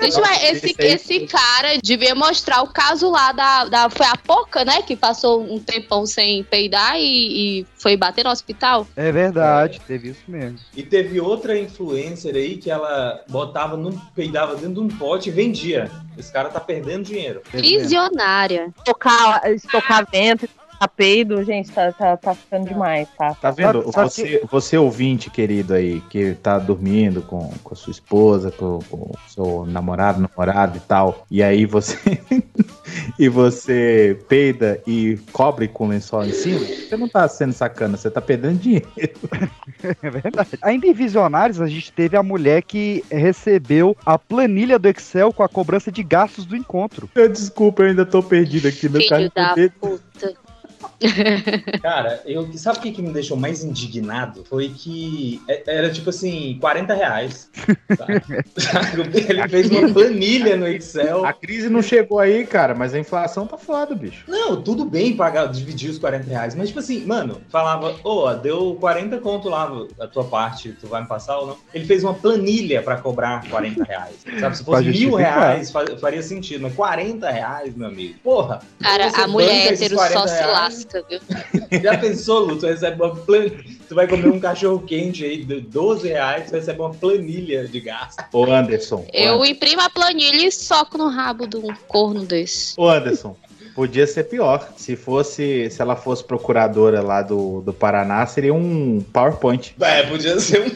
[0.00, 3.90] Gente, mas esse, esse cara devia mostrar o caso lá da, da.
[3.90, 4.82] Foi a Poca, né?
[4.82, 8.86] Que passou um tempão sem peidar e, e foi bater no hospital.
[8.96, 10.58] É verdade, teve isso mesmo.
[10.76, 15.32] E teve outra influencer aí que ela botava num, peidava dentro de um pote e
[15.32, 15.90] vendia.
[16.16, 17.42] Esse cara tá perdendo dinheiro.
[17.52, 18.72] Visionária.
[18.78, 20.48] Estocar, estocar vento,
[20.88, 23.34] peido, gente, tá, tá, tá ficando demais, tá?
[23.34, 23.90] Tá vendo?
[23.92, 28.78] Sabe Você, você ouvinte querido aí, que tá dormindo com, com a sua esposa, com,
[28.90, 31.98] com o seu namorado, namorado e tal, e aí você
[33.18, 38.10] e você peida e cobre com lençol em cima, você não tá sendo sacana, você
[38.10, 38.84] tá perdendo dinheiro.
[40.00, 40.50] É verdade.
[40.62, 45.42] Ainda em Visionários, a gente teve a mulher que recebeu a planilha do Excel com
[45.42, 47.10] a cobrança de gastos do encontro.
[47.14, 49.72] Desculpa, eu ainda tô perdido aqui no Filho da dele.
[49.80, 50.34] puta.
[51.82, 54.44] Cara, eu, sabe o que, que me deixou mais indignado?
[54.48, 57.50] Foi que é- era tipo assim, 40 reais.
[57.96, 58.22] sabe?
[59.28, 61.24] Ele fez uma planilha no Excel.
[61.24, 64.24] A crise não chegou aí, cara, mas a inflação tá foda, bicho.
[64.28, 68.76] Não, tudo bem pagar, dividir os 40 reais, mas tipo assim, mano, falava, ô, deu
[68.80, 69.70] 40 conto lá
[70.00, 71.56] a tua parte, tu vai me passar ou não?
[71.74, 74.16] Ele fez uma planilha pra cobrar 40 reais.
[74.38, 78.14] Sabe, se fosse mil reais, fa- faria sentido, mas 40 reais, meu amigo.
[78.22, 78.60] Porra!
[78.80, 80.52] Cara, a mulher hétero só 40 se reais?
[80.72, 81.20] Lasca, viu?
[81.82, 82.56] Já pensou, Lu?
[82.56, 83.64] Tu recebe uma planilha.
[83.88, 87.80] Tu vai comer um cachorro quente aí de 12 reais, tu recebe uma planilha de
[87.80, 88.24] gasto.
[88.32, 89.06] Ô, Anderson.
[89.12, 92.74] Eu imprimo a planilha e soco no rabo de um corno desse.
[92.78, 93.36] Ô, Anderson.
[93.74, 94.72] Podia ser pior.
[94.76, 99.74] Se fosse, se ela fosse procuradora lá do, do Paraná, seria um PowerPoint.
[99.80, 100.70] É, podia ser um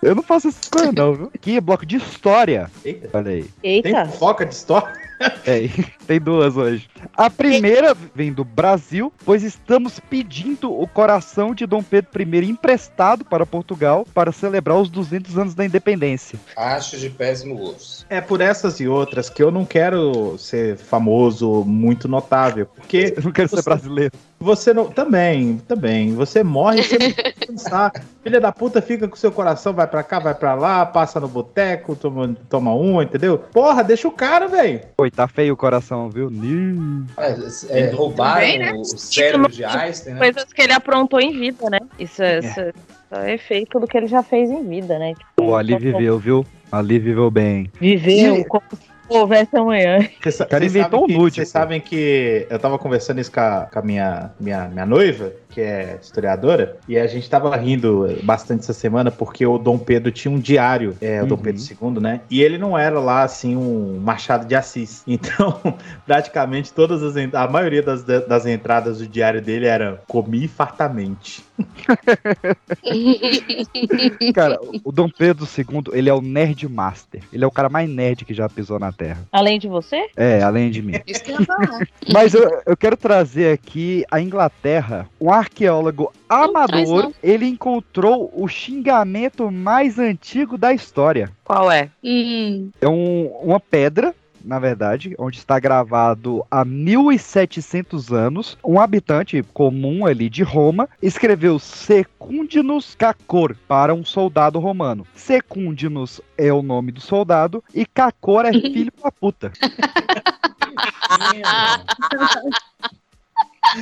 [0.00, 1.30] Eu não faço essas coisas, não, viu?
[1.34, 2.70] Aqui é bloco de história.
[2.84, 3.10] Eita.
[3.12, 3.44] Olha aí.
[3.62, 3.92] Eita.
[3.92, 5.03] Tem fofoca de história?
[5.46, 5.68] É,
[6.06, 6.88] tem duas hoje.
[7.14, 13.24] A primeira vem do Brasil, pois estamos pedindo o coração de Dom Pedro I emprestado
[13.24, 16.38] para Portugal para celebrar os 200 anos da independência.
[16.56, 18.06] Acho de péssimo gosto.
[18.08, 23.24] É por essas e outras que eu não quero ser famoso, muito notável, porque Eu
[23.24, 24.12] não quero ser brasileiro.
[24.44, 27.92] Você não também, também, você morre você não precisa pensar.
[28.24, 31.28] Filha da puta fica com seu coração, vai pra cá, vai pra lá, passa no
[31.28, 33.36] boteco, toma, toma uma, entendeu?
[33.38, 34.80] Porra, deixa o cara, velho.
[34.98, 36.30] Oi, tá feio o coração, viu?
[36.30, 37.36] Ni- É,
[37.80, 38.72] é, roubaram Bem, né?
[38.72, 40.20] o cérebro de Einstein, né?
[40.20, 41.80] Coisas que ele aprontou em vida, né?
[41.98, 45.12] Isso é, isso é- isso é efeito do que ele já fez em vida, né?
[45.14, 46.46] Tipo, Pô, ali viveu, viu?
[46.72, 47.70] Ali viveu bem.
[47.78, 49.98] Viveu E- como se houvesse amanhã.
[49.98, 53.30] O cara vocês inventou sabem um que- nude, Vocês sabem que eu tava conversando isso
[53.32, 57.54] com a, com a minha, minha, minha noiva, que é historiadora, e a gente tava
[57.56, 61.42] rindo bastante essa semana porque o Dom Pedro tinha um diário, é, o Dom Uhum.
[61.42, 62.20] Pedro II, né?
[62.30, 65.02] E ele não era lá, assim, um Machado de Assis.
[65.14, 65.60] Então,
[66.06, 71.44] praticamente todas as a maioria das, das entradas do diário dele era comi fartamente.
[74.34, 77.22] Cara, o Dom Pedro II, ele é o nerd master.
[77.32, 79.22] Ele é o cara mais nerd que já pisou na Terra.
[79.30, 80.08] Além de você?
[80.16, 80.94] É, além de mim.
[81.06, 81.88] Isso que eu ia falar.
[82.12, 85.08] Mas eu, eu quero trazer aqui a Inglaterra.
[85.20, 91.30] Um arqueólogo amador, ele encontrou o xingamento mais antigo da história.
[91.44, 91.90] Qual é?
[92.02, 94.14] Hum, É um- uma pedra,
[94.44, 98.58] na verdade, onde está gravado há 1700 anos.
[98.64, 105.06] Um habitante comum ali de Roma escreveu Secundinus Cacor para um soldado romano.
[105.14, 109.52] Secundinus é o nome do soldado e Cacor é filho da puta.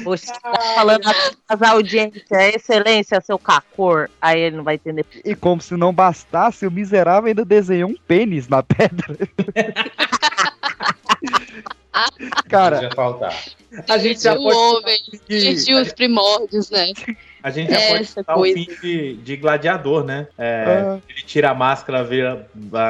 [0.05, 1.03] Você tá falando
[1.49, 4.09] as audiências, é excelência, seu cacor.
[4.21, 5.05] Aí ele não vai entender.
[5.25, 9.17] E como se não bastasse, o miserável ainda desenhou um pênis na pedra.
[12.49, 12.89] Cara.
[13.89, 16.93] A gente já o pode homem, que- desde os primórdios, né?
[17.43, 20.27] A gente já pode Essa citar o fim de, de Gladiador, né?
[20.39, 20.99] É, Ah.
[21.09, 22.47] Ele tira a máscara, vira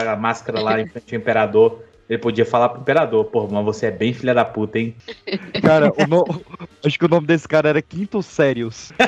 [0.08, 1.82] a máscara lá em frente ao imperador.
[2.12, 4.94] Ele podia falar pro imperador, pô, mas você é bem filha da puta, hein?
[5.64, 6.26] cara, o no-
[6.84, 8.92] acho que o nome desse cara era Quinto Sérios.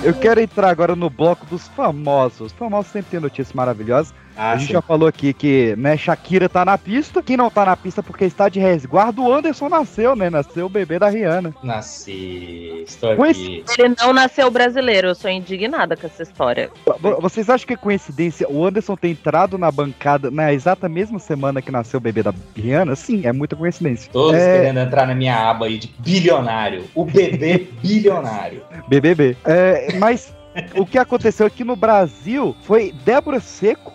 [0.02, 2.40] Eu quero entrar agora no bloco dos famosos.
[2.40, 4.14] Os famosos sempre tem notícias maravilhosas.
[4.36, 4.72] Ah, a gente sim.
[4.74, 7.22] já falou aqui que, né, Shakira tá na pista.
[7.22, 10.30] Quem não tá na pista porque está de resguardo, o Anderson nasceu, né?
[10.30, 11.54] Nasceu o bebê da Rihanna.
[11.62, 13.64] Nasci, estou aqui.
[13.78, 16.70] ele não nasceu brasileiro, eu sou indignada com essa história.
[17.00, 21.18] Vo- Vocês acham que é coincidência o Anderson ter entrado na bancada na exata mesma
[21.18, 22.96] semana que nasceu o bebê da Rihanna?
[22.96, 24.10] Sim, é muita coincidência.
[24.12, 26.84] Todos é, querendo entrar na minha aba aí de bilionário.
[26.94, 28.62] O bebê bilionário.
[28.88, 29.36] BBB.
[29.44, 30.32] É, mas
[30.74, 33.92] o que aconteceu aqui no Brasil foi Débora Seco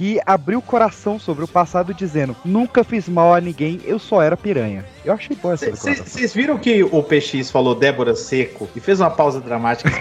[0.00, 4.22] que abriu o coração sobre o passado dizendo: Nunca fiz mal a ninguém, eu só
[4.22, 4.82] era piranha.
[5.04, 5.70] Eu achei boa essa.
[5.72, 9.90] Vocês viram que o PX falou Débora Seco e fez uma pausa dramática?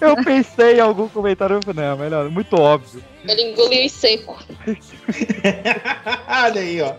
[0.00, 3.02] Eu pensei em algum comentário, eu falei, não, melhor, muito óbvio.
[3.22, 4.42] Ele engoliu em seco.
[6.26, 6.94] Olha aí, ó.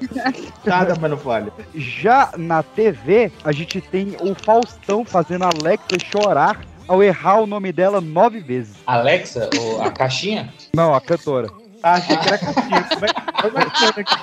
[0.64, 1.52] Nada, mas não falha.
[1.76, 7.46] Já na TV, a gente tem o Faustão fazendo a Alexa chorar ao errar o
[7.46, 8.76] nome dela nove vezes.
[8.88, 10.52] Alexa, o- a caixinha?
[10.74, 11.48] Não, a cantora.
[11.84, 12.84] Ah, achei que era caixinha.
[12.90, 14.16] Como é que é que foi aqui?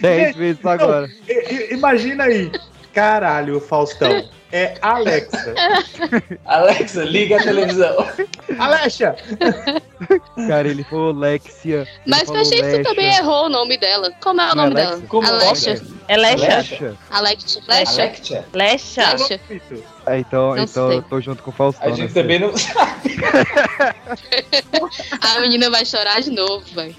[0.00, 1.08] 10 vezes agora.
[1.28, 2.50] I- Imagina aí.
[2.98, 4.28] Caralho, Faustão.
[4.50, 5.54] É Alexa.
[6.44, 7.96] Alexa, liga a televisão.
[8.58, 9.14] Alexa!
[10.48, 11.86] Cara, ele falou Lexia.
[12.04, 12.82] Mas falou Peixinho Lexa.
[12.82, 14.10] também errou o nome dela.
[14.20, 14.96] Como é o Não, nome Alexa.
[14.96, 15.06] dela?
[15.06, 15.74] Como é o nome Alexia.
[15.74, 15.86] dela?
[16.08, 16.56] É Lecha?
[16.56, 16.96] Lexa.
[17.10, 17.62] Alexia.
[17.68, 18.02] Lexa.
[18.02, 18.44] Alexia.
[18.52, 19.12] Lecha?
[19.12, 19.40] Lexa.
[20.06, 21.86] É, então, então eu tô junto com o Faustão.
[21.86, 22.22] A gente nessa aí.
[22.24, 22.50] também não
[25.36, 26.96] A menina vai chorar de novo, velho.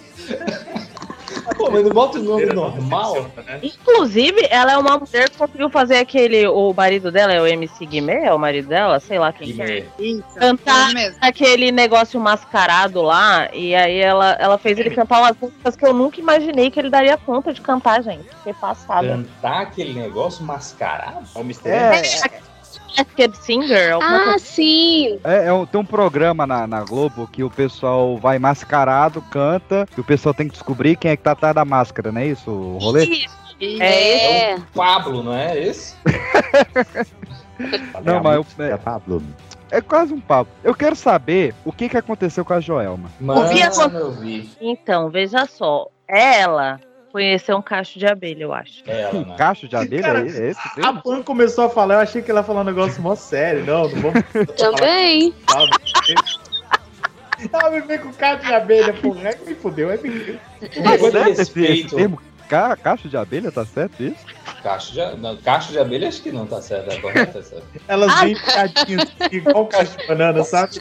[1.58, 3.26] Pô, mas não bota o nome normal?
[3.62, 6.48] Inclusive, ela é uma mulher que conseguiu fazer aquele.
[6.48, 9.00] O marido dela é o MC Guimê, é o marido dela?
[9.00, 9.86] Sei lá quem que é.
[10.00, 11.18] Isso, Cantar mesmo.
[11.22, 15.94] aquele negócio mascarado lá, e aí ela, ela fez ele cantar umas músicas que eu
[15.94, 18.24] nunca imaginei que ele daria conta de cantar, gente.
[18.38, 19.08] Fiquei passada.
[19.08, 21.24] Cantar aquele negócio mascarado?
[21.36, 22.49] É o É, mistério.
[22.98, 23.98] Masked Singer?
[24.02, 25.20] Ah, coisa- sim.
[25.24, 29.88] é, é um- tem um programa na, na Globo que o pessoal vai mascarado, canta,
[29.98, 32.28] e o pessoal tem que descobrir quem é que tá atrás da máscara, não é
[32.28, 32.50] isso?
[32.52, 33.06] O rolê?
[33.06, 33.40] Isso.
[33.62, 34.58] É, É.
[34.74, 35.96] Pablo, não é esse?
[38.06, 39.22] Não, mas eu- É Pablo.
[39.70, 40.50] é quase um papo.
[40.64, 43.10] Eu quero saber o que, que aconteceu com a Joelma.
[43.20, 43.42] Mano,
[43.98, 44.50] eu vi.
[44.62, 45.88] Então, veja só.
[46.08, 46.80] Ela
[47.12, 48.84] conheceu um cacho de abelha, eu acho.
[48.88, 49.36] Ela, Um né?
[49.38, 50.02] cacho de abelha?
[50.04, 50.60] Cara, é esse?
[50.82, 53.66] A Pan começou a falar, eu achei que ela ia falar um negócio mó sério.
[53.66, 54.24] Não, não vamos.
[54.58, 55.34] Também.
[57.54, 59.30] Ela me veio com cacho de abelha, porra.
[59.30, 60.40] É que me fudeu, é mentira.
[60.60, 61.96] Tá certo esse, esse respeito.
[61.96, 62.22] termo?
[62.50, 64.26] Ca, cacho de abelha, tá certo isso?
[64.64, 67.42] Cacho de, não, cacho de abelha acho que não tá certo, é correto?
[67.42, 67.64] Certo.
[67.88, 68.24] Elas Ah.
[68.26, 70.80] vêm picadinhas, assim, igual cacho de banana, sabe?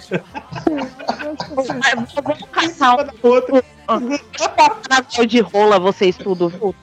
[3.87, 6.75] Vamos caçar um canal de rola, vocês tudo, viu?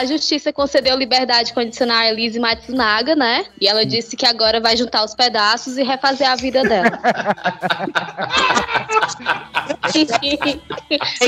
[0.00, 3.44] A justiça concedeu liberdade condicional a Elise Matsunaga, né?
[3.60, 6.90] E ela disse que agora vai juntar os pedaços e refazer a vida dela.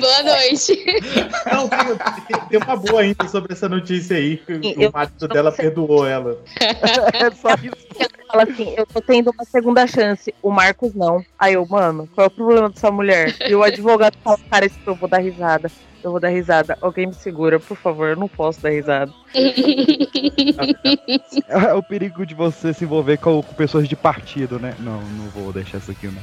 [0.00, 0.82] Boa noite.
[1.52, 1.78] Não, tem,
[2.48, 4.38] tem- uma boa ainda sobre essa notícia aí.
[4.38, 6.38] Que Eu- o marido dela perdoou ela.
[7.12, 7.76] É só isso.
[8.28, 11.22] Fala assim, eu tô tendo uma segunda chance, o Marcos não.
[11.38, 13.36] Aí eu, mano, qual é o problema dessa mulher?
[13.46, 15.70] E o advogado fala, cara, esse eu vou dar risada.
[16.02, 16.76] Eu vou dar risada.
[16.80, 19.12] Alguém me segura, por favor, eu não posso dar risada.
[21.48, 24.74] É o perigo de você se envolver com, com pessoas de partido, né?
[24.78, 26.22] Não, não vou deixar isso aqui, não.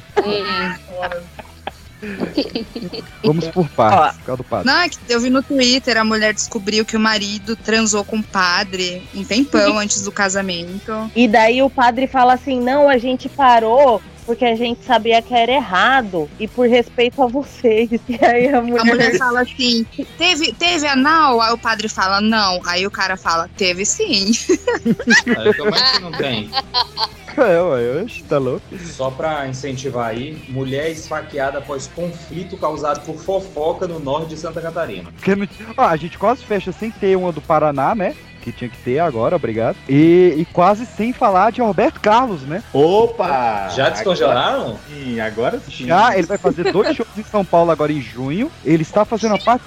[3.22, 4.66] Vamos por partes, por causa do padre.
[4.66, 8.16] Não, é que eu vi no Twitter, a mulher descobriu que o marido transou com
[8.18, 11.10] o padre um tempão antes do casamento.
[11.14, 15.34] E daí o padre fala assim: não, a gente parou porque a gente sabia que
[15.34, 17.90] era errado e por respeito a vocês.
[18.10, 18.80] E aí a mulher.
[18.80, 19.86] A mulher fala assim:
[20.18, 21.40] teve, teve anal?
[21.40, 22.60] Aí o padre fala, não.
[22.66, 24.32] Aí o cara fala, teve sim.
[25.38, 26.50] Aí, como é que não tem?
[27.36, 28.62] É, ué, oxe, tá louco?
[28.78, 34.60] Só pra incentivar aí, mulher esfaqueada após conflito causado por fofoca no norte de Santa
[34.60, 35.10] Catarina.
[35.12, 38.16] Porque Ó, a gente quase fecha sem ter uma do Paraná, né?
[38.40, 39.76] Que tinha que ter agora, obrigado.
[39.88, 42.62] E, e quase sem falar de Roberto Carlos, né?
[42.72, 43.68] Opa!
[43.68, 44.60] Já descongelaram?
[44.60, 45.86] Agora sim, agora sim.
[45.86, 48.50] Já, ele vai fazer dois shows em São Paulo agora em junho.
[48.64, 49.64] Ele está fazendo a parte.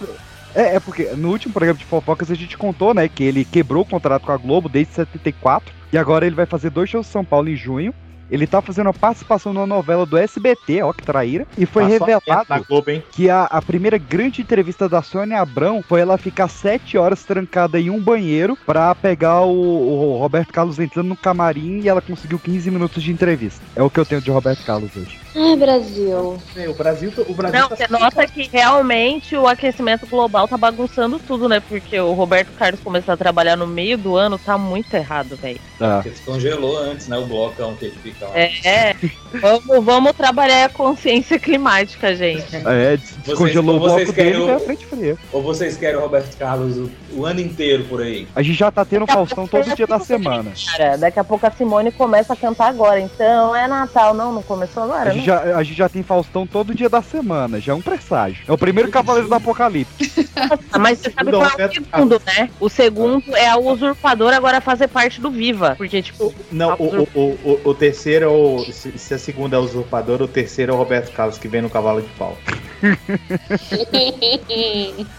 [0.55, 3.83] É, é porque no último programa de fofocas a gente contou, né, que ele quebrou
[3.83, 7.11] o contrato com a Globo desde 74 e agora ele vai fazer dois shows em
[7.11, 7.93] São Paulo em junho.
[8.33, 11.45] Ele tá fazendo a participação numa novela do SBT, ó, que traíra.
[11.55, 16.01] E foi Passou revelado Globo, que a, a primeira grande entrevista da Sônia Abrão foi
[16.01, 21.09] ela ficar sete horas trancada em um banheiro pra pegar o, o Roberto Carlos entrando
[21.09, 23.63] no camarim e ela conseguiu 15 minutos de entrevista.
[23.75, 25.22] É o que eu tenho de Roberto Carlos hoje.
[25.35, 26.37] Ai, Brasil.
[26.55, 30.57] É, O Brasil, o Brasil Não, tá você nota que realmente o aquecimento global tá
[30.57, 31.59] bagunçando tudo, né?
[31.67, 35.59] Porque o Roberto Carlos começou a trabalhar no meio do ano, tá muito errado, velho.
[35.79, 35.95] Tá.
[35.95, 37.17] Porque descongelou antes, né?
[37.17, 38.37] O blocão que ele fica lá.
[38.37, 38.95] É, é.
[39.41, 42.55] vamos, vamos trabalhar a consciência climática, gente.
[42.55, 45.17] É, des- descongelou o ou vocês bloco querem dele o- frente fria.
[45.31, 48.27] Ou vocês querem o Roberto Carlos o, o ano inteiro por aí?
[48.35, 50.51] A gente já tá tendo Faustão todo dia da semana.
[50.77, 52.99] Cara, daqui a pouco a Simone começa a cantar agora.
[52.99, 54.13] Então é Natal.
[54.13, 55.22] Não, não começou agora, né?
[55.23, 58.43] Gente, já, a gente já tem Faustão todo dia da semana, já é um presságio.
[58.47, 60.29] É o primeiro Cavaleiro do Apocalipse.
[60.71, 62.49] Ah, Mas você sabe Não, qual é o Roberto segundo, né?
[62.59, 65.75] O segundo é a usurpadora agora fazer parte do Viva.
[65.77, 66.33] Porque, tipo.
[66.51, 68.59] Não, o, o, o, o- o terceiro é o.
[68.71, 71.61] Se, se a segunda é o usurpador, o terceiro é o Roberto Carlos, que vem
[71.61, 72.37] no cavalo de pau.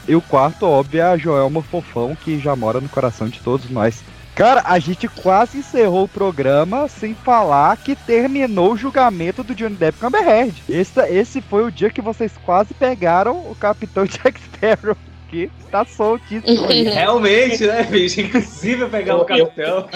[0.06, 3.68] E o quarto, óbvio, é a Joelma Fofão, que já mora no coração de todos
[3.70, 4.02] nós.
[4.34, 9.76] Cara, a gente quase encerrou o programa sem falar que terminou o julgamento do Johnny
[9.76, 10.62] Depp com Amber Heard.
[10.68, 14.96] Esse, esse foi o dia que vocês quase pegaram o Capitão Jack Sparrow,
[15.28, 16.82] que tá soltíssimo aí.
[16.90, 18.20] Realmente, né, bicho?
[18.22, 19.88] Impossível pegar o Eu- eu- capitão.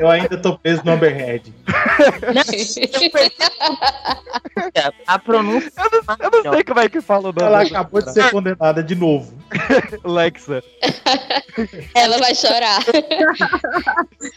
[0.00, 1.52] Eu ainda tô preso no Amber Heard.
[5.06, 5.72] A pronúncia.
[6.20, 7.42] Eu não sei como é que fala o nome.
[7.42, 9.34] Ela acabou de ser condenada de novo.
[10.04, 10.62] Lexa.
[11.94, 12.80] Ela vai chorar.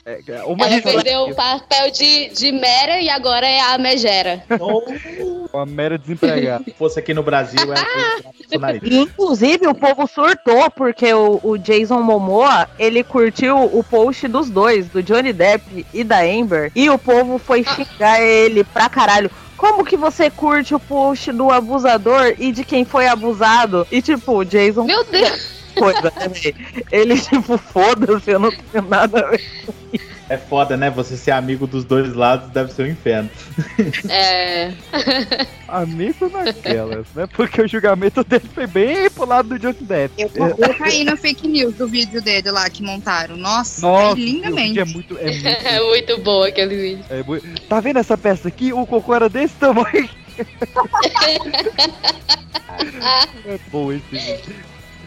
[0.05, 4.43] É, é, uma Ela perdeu o papel de, de Mera e agora é a Megera.
[5.53, 6.63] Uma mera desempregada.
[6.63, 8.87] Se fosse aqui no Brasil, foi bolsonarista.
[8.87, 14.87] Inclusive, o povo surtou porque o, o Jason Momoa, ele curtiu o post dos dois,
[14.89, 19.31] do Johnny Depp e da Amber, e o povo foi xingar ele pra caralho.
[19.57, 23.87] Como que você curte o post do abusador e de quem foi abusado?
[23.91, 24.83] E tipo, o Jason.
[24.83, 25.57] Meu Deus!
[25.75, 26.53] Coisa, né?
[26.91, 29.41] Ele, tipo, foda-se, eu não tenho nada a ver.
[30.29, 30.89] É foda, né?
[30.89, 33.29] Você ser amigo dos dois lados deve ser um inferno.
[34.09, 34.73] É.
[35.67, 37.27] Amigo naquelas, né?
[37.33, 40.13] Porque o julgamento dele foi bem pro lado do Johnny Depp.
[40.17, 43.35] Eu, eu caí na fake news do vídeo dele lá que montaram.
[43.37, 44.79] Nossa, Nossa, é o lindamente.
[44.79, 45.17] é muito.
[45.17, 47.05] É muito, É muito bom aquele vídeo.
[47.09, 48.71] é muito- Tá vendo essa peça aqui?
[48.73, 50.09] O cocô era desse tamanho.
[53.45, 54.55] É bom esse vídeo.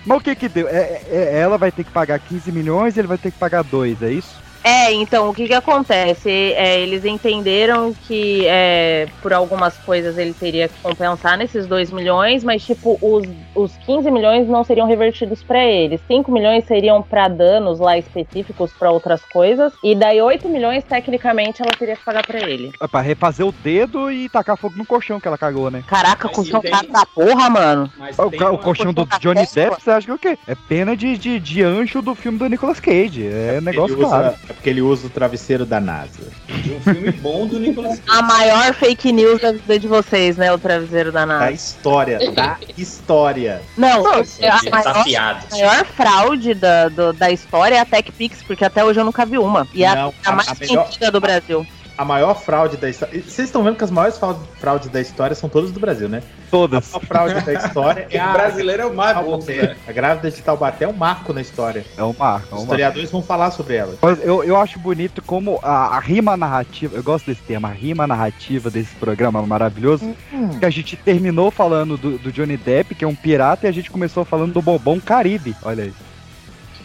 [0.04, 0.66] Mas o que que deu?
[0.68, 3.62] É, é- ela vai ter que pagar 15 milhões e ele vai ter que pagar
[3.62, 4.39] 2, é isso?
[4.62, 6.28] É, então, o que que acontece?
[6.30, 12.44] É, eles entenderam que é, por algumas coisas ele teria que compensar nesses 2 milhões,
[12.44, 16.00] mas, tipo, os, os 15 milhões não seriam revertidos pra eles.
[16.06, 21.62] 5 milhões seriam pra danos lá específicos pra outras coisas, e daí 8 milhões, tecnicamente,
[21.62, 22.70] ela teria que pagar pra ele.
[22.80, 25.82] É pra refazer o dedo e tacar fogo no colchão que ela cagou, né?
[25.86, 27.90] Caraca, Mas colchão tem- da porra, mano.
[27.96, 29.40] Mas O, ca- o colchão do Johnny.
[29.54, 30.38] Depp, você acha que é o quê?
[30.46, 33.26] É pena de, de, de anjo do filme do Nicolas Cage.
[33.26, 34.34] É negócio Ele usa- claro.
[34.50, 36.30] É porque ele usa o travesseiro da NASA.
[36.48, 38.18] de um filme bom do Nicolas Cage.
[38.18, 40.52] A maior fake news da vida de vocês, né?
[40.52, 41.52] O traveseiro da Da NASA.
[41.52, 43.62] história, da história.
[43.76, 45.46] Não, a Tá maior, afiado.
[45.50, 49.24] a maior fraude da, do- da história é a TechPix, porque até hoje eu nunca
[49.24, 49.66] vi uma.
[49.72, 51.66] E é a, Não, a a- mais a melhor- antiga do Brasil.
[52.00, 53.20] A maior fraude da história.
[53.22, 56.22] Vocês estão vendo que as maiores fraude- fraudes da história são todas do Brasil, né?
[56.50, 56.94] Todas.
[56.94, 58.32] A maior fraude da história é O a.
[58.32, 59.62] brasileiro é o mais Taubaté.
[59.62, 59.76] né?
[59.86, 61.84] A grávida de Taubaté é um marco na história.
[61.98, 62.62] É um marco, é Os um marco.
[62.62, 63.94] historiadores vão falar sobre ela.
[64.22, 68.06] Eu, eu acho bonito como a, a rima narrativa, eu gosto desse termo, a rima
[68.06, 70.16] narrativa desse programa maravilhoso,
[70.58, 73.72] que a gente terminou falando do, do Johnny Depp, que é um pirata, e a
[73.72, 75.54] gente começou falando do Bobão Caribe.
[75.62, 75.92] Olha aí.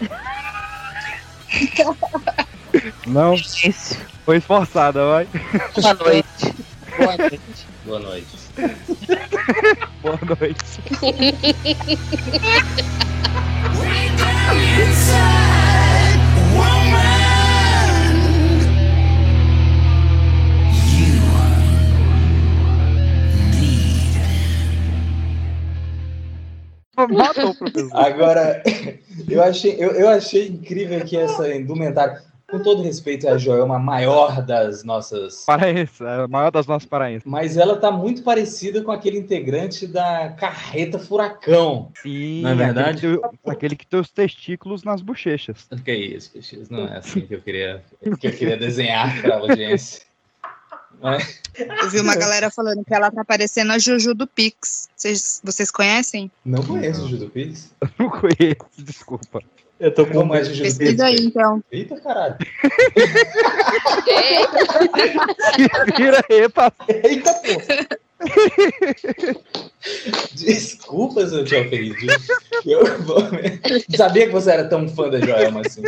[3.08, 3.36] Não,
[4.26, 5.28] foi esforçada, vai.
[5.82, 6.56] Boa noite.
[6.98, 7.40] Boa noite.
[7.86, 8.50] Boa noite.
[10.02, 10.80] Boa noite.
[26.96, 27.90] Matou o professor.
[27.94, 28.64] Agora,
[29.28, 33.80] eu achei, eu, eu achei incrível que essa indumentária, com todo respeito a Joelma, a
[33.80, 35.44] maior das nossas.
[35.46, 37.24] Paraense, é a maior das nossas paraenses.
[37.26, 41.92] Mas ela tá muito parecida com aquele integrante da Carreta Furacão.
[42.02, 43.08] Sim, Não é verdade?
[43.08, 45.68] Aquele que, tem- aquele que tem os testículos nas bochechas.
[45.84, 46.70] Que é isso, Peixes?
[46.70, 47.84] Não é assim que eu queria,
[48.20, 50.02] que eu queria desenhar para a audiência.
[51.02, 54.90] Mas- Eu vi uma galera falando que ela tá parecendo a Juju do Pix.
[54.96, 56.32] Vocês, vocês conhecem?
[56.44, 57.74] Não conheço o Judo Pix.
[58.00, 59.42] Não conheço, desculpa.
[59.80, 60.30] Eu tô com Judo
[60.62, 60.78] Pix?
[60.78, 61.64] Pesquisa aí, então.
[61.72, 62.36] Eita caralho.
[65.98, 66.72] Vira aí, tá?
[66.88, 67.88] Eita porra.
[70.34, 72.08] Desculpa se eu te ofendi.
[72.66, 73.18] Eu vou...
[73.96, 75.82] Sabia que você era tão fã da Joelma assim.